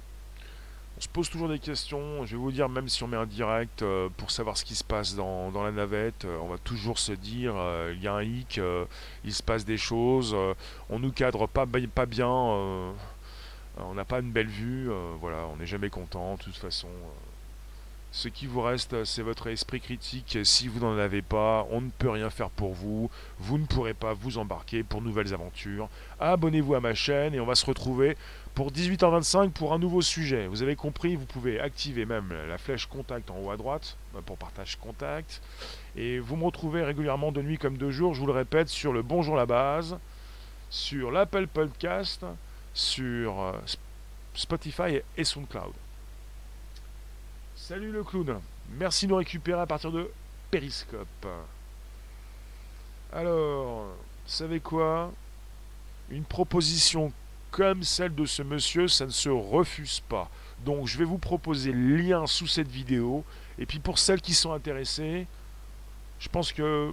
[0.96, 2.24] on se pose toujours des questions.
[2.26, 4.74] Je vais vous dire, même si on met un direct euh, pour savoir ce qui
[4.74, 8.08] se passe dans, dans la navette, euh, on va toujours se dire euh, il y
[8.08, 8.60] a un hic,
[9.24, 10.36] il se passe des choses,
[10.88, 12.94] on nous cadre pas, pas bien, on
[13.94, 16.88] n'a pas une belle vue, voilà, on n'est jamais content, de toute façon.
[18.12, 20.38] Ce qui vous reste, c'est votre esprit critique.
[20.42, 23.08] Si vous n'en avez pas, on ne peut rien faire pour vous.
[23.38, 25.88] Vous ne pourrez pas vous embarquer pour nouvelles aventures.
[26.18, 28.16] Abonnez-vous à ma chaîne et on va se retrouver
[28.54, 30.46] pour 18h25 pour un nouveau sujet.
[30.46, 34.20] Vous avez compris, vous pouvez activer même la flèche contact en haut à droite euh,
[34.20, 35.40] pour partage contact.
[35.96, 38.92] Et vous me retrouvez régulièrement de nuit comme de jour, je vous le répète, sur
[38.92, 39.98] le Bonjour la base,
[40.68, 42.24] sur l'Apple Podcast,
[42.74, 43.52] sur euh,
[44.34, 45.72] Spotify et SoundCloud.
[47.56, 48.40] Salut le clown.
[48.78, 50.10] Merci de nous récupérer à partir de
[50.50, 51.26] Periscope.
[53.12, 53.86] Alors,
[54.26, 55.12] savez quoi?
[56.10, 57.12] Une proposition
[57.50, 60.30] comme celle de ce monsieur, ça ne se refuse pas.
[60.64, 63.24] Donc je vais vous proposer le lien sous cette vidéo.
[63.58, 65.26] Et puis pour celles qui sont intéressées,
[66.18, 66.92] je pense que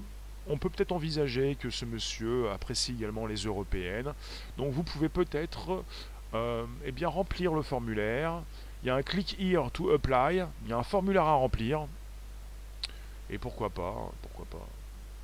[0.49, 4.13] on peut peut-être envisager que ce monsieur apprécie également les européennes.
[4.57, 5.83] Donc vous pouvez peut-être
[6.33, 8.41] euh, eh bien remplir le formulaire
[8.83, 11.87] il y a un click here to apply, il y a un formulaire à remplir.
[13.29, 14.65] Et pourquoi pas, pourquoi pas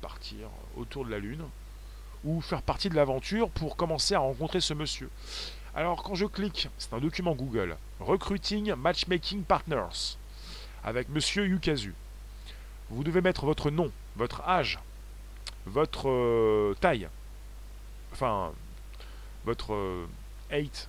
[0.02, 1.44] partir autour de la Lune
[2.24, 5.10] ou faire partie de l'aventure pour commencer à rencontrer ce monsieur.
[5.74, 10.16] Alors quand je clique, c'est un document Google, Recruiting Matchmaking Partners,
[10.84, 11.94] avec monsieur Yukazu.
[12.90, 14.78] Vous devez mettre votre nom, votre âge,
[15.66, 17.08] votre euh, taille,
[18.12, 18.52] enfin,
[19.44, 20.06] votre euh,
[20.50, 20.88] height,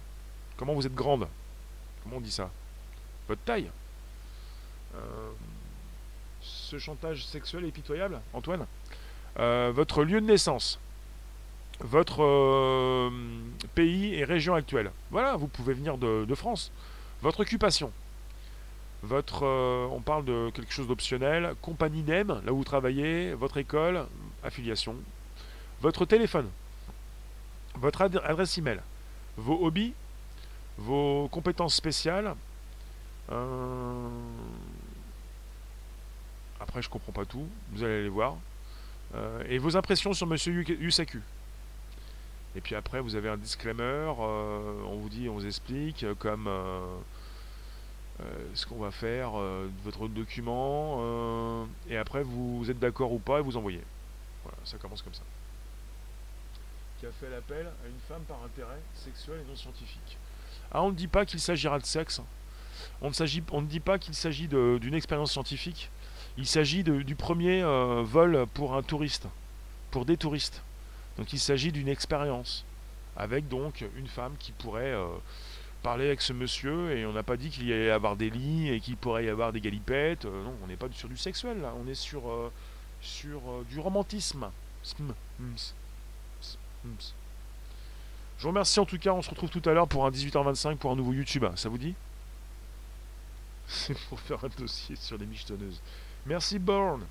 [0.58, 1.28] comment vous êtes grande,
[2.04, 2.50] comment on dit ça.
[3.28, 3.72] Votre taille.
[4.96, 5.32] Euh,
[6.42, 8.68] Ce chantage sexuel est pitoyable, Antoine?
[9.40, 10.80] Euh, Votre lieu de naissance
[11.82, 13.10] Votre euh,
[13.74, 16.72] pays et région actuelle Voilà, vous pouvez venir de, France.
[17.22, 17.92] Votre occupation
[19.04, 23.58] votre, euh, on parle de quelque chose d'optionnel, compagnie NEM, là où vous travaillez, votre
[23.58, 24.08] école,
[24.44, 24.96] affiliation,
[25.80, 26.50] votre téléphone,
[27.76, 28.80] votre ad adresse email,
[29.38, 29.94] vos hobbies,
[30.80, 32.34] vos compétences spéciales.
[33.32, 34.10] Euh...
[36.60, 37.48] Après, je comprends pas tout.
[37.74, 38.38] Vous allez les voir.
[39.48, 41.20] Et vos impressions sur Monsieur Yusaku.
[42.56, 43.84] Et puis après, vous avez un disclaimer.
[43.84, 46.50] Euh, on vous dit, on vous explique, euh, comme
[48.54, 49.32] ce qu'on va faire
[49.84, 51.68] votre document.
[51.90, 53.82] et après, vous, êtes d'accord ou pas et vous envoyez.
[54.44, 55.24] Voilà, ça commence comme ça.
[57.00, 60.18] Qui a fait l'appel à une femme par intérêt sexuel et non scientifique.
[60.72, 62.22] Ah, on ne dit pas qu'il s'agira de sexe.
[63.02, 65.90] On ne, on ne dit pas qu'il s'agit d'une expérience scientifique.
[66.38, 69.28] Il s'agit du premier euh, vol pour un touriste,
[69.92, 70.62] pour des touristes.
[71.18, 72.66] Donc il s'agit d'une expérience,
[73.16, 75.08] avec donc une femme qui pourrait euh,
[75.82, 78.30] parler avec ce monsieur, et on n'a pas dit qu'il y allait y avoir des
[78.30, 80.26] lits et qu'il pourrait y avoir des galipettes.
[80.26, 82.24] Euh, non, on n'est pas sur du sexuel là, on est sur,
[83.02, 84.50] sur du romantisme.
[88.38, 90.76] Je vous remercie en tout cas, on se retrouve tout à l'heure pour un 18h25
[90.76, 91.46] pour un nouveau YouTube.
[91.56, 91.96] Ça vous dit?
[93.68, 95.82] C'est pour faire un dossier sur les michetonneuses.
[96.26, 97.02] Merci Born.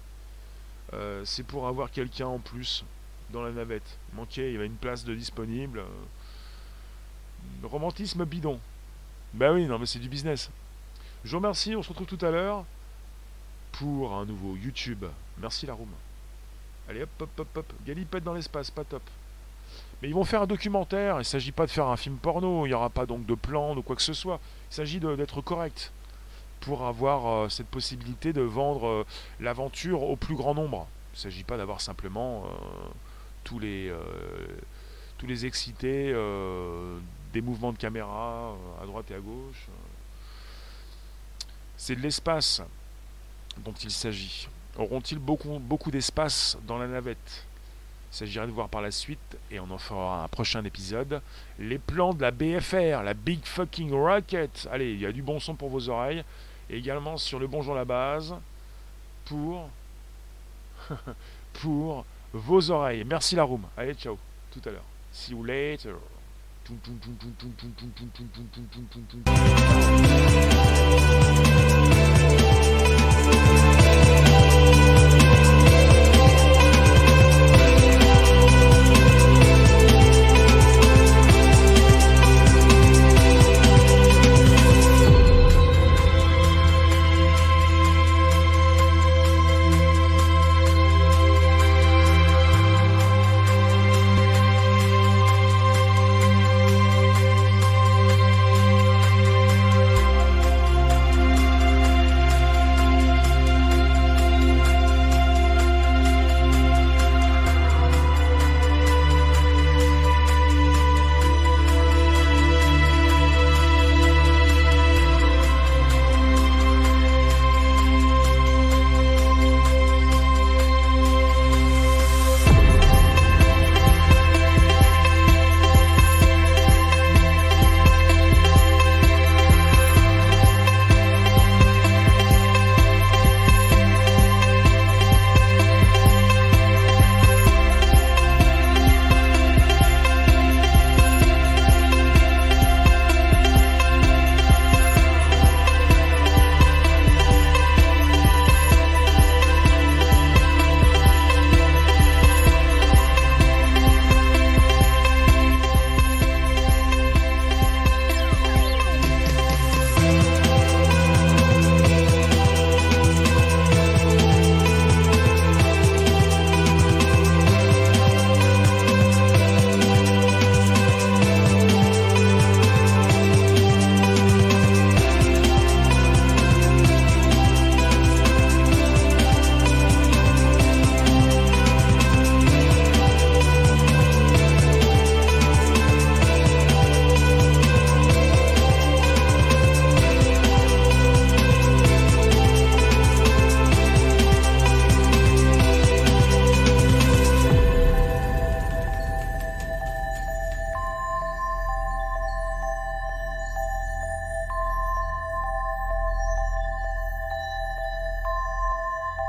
[0.93, 2.85] Euh, c'est pour avoir quelqu'un en plus
[3.31, 3.99] dans la navette.
[4.15, 5.81] Manquait, il y avait une place de disponible.
[5.81, 8.61] Euh, romantisme bidon.
[9.33, 10.51] Bah oui, non, mais c'est du business.
[11.25, 12.65] Je vous remercie, on se retrouve tout à l'heure
[13.73, 15.05] pour un nouveau YouTube.
[15.39, 15.89] Merci la room.
[16.89, 17.73] Allez hop, hop, hop, hop.
[17.87, 19.03] Galipette dans l'espace, pas top.
[20.03, 22.67] Mais ils vont faire un documentaire, il ne s'agit pas de faire un film porno,
[22.67, 24.39] il n'y aura pas donc de plan, ou quoi que ce soit.
[24.71, 25.93] Il s'agit d'être correct
[26.61, 29.07] pour avoir euh, cette possibilité de vendre euh,
[29.41, 30.87] l'aventure au plus grand nombre.
[31.13, 32.45] Il ne s'agit pas d'avoir simplement
[33.45, 33.93] tous, les,
[35.19, 36.13] tous les excités,
[37.33, 39.69] des mouvements de caméra à droite et à gauche.
[41.77, 42.63] C'est de l'espace
[43.59, 44.49] dont il s'agit.
[44.77, 47.45] Auront-ils beaucoup, beaucoup d'espace dans la navette?
[48.13, 51.21] Il s'agirait de voir par la suite, et on en fera un prochain épisode,
[51.59, 54.69] les plans de la BFR, la Big Fucking Rocket.
[54.71, 56.25] Allez, il y a du bon son pour vos oreilles.
[56.71, 58.35] Et également sur le Bonjour la base
[59.27, 59.69] pour,
[61.55, 62.05] pour
[62.35, 63.05] vos oreilles.
[63.05, 63.63] Merci la room.
[63.77, 64.19] Allez, ciao.
[64.51, 64.85] Tout à l'heure.
[65.13, 65.95] See you later.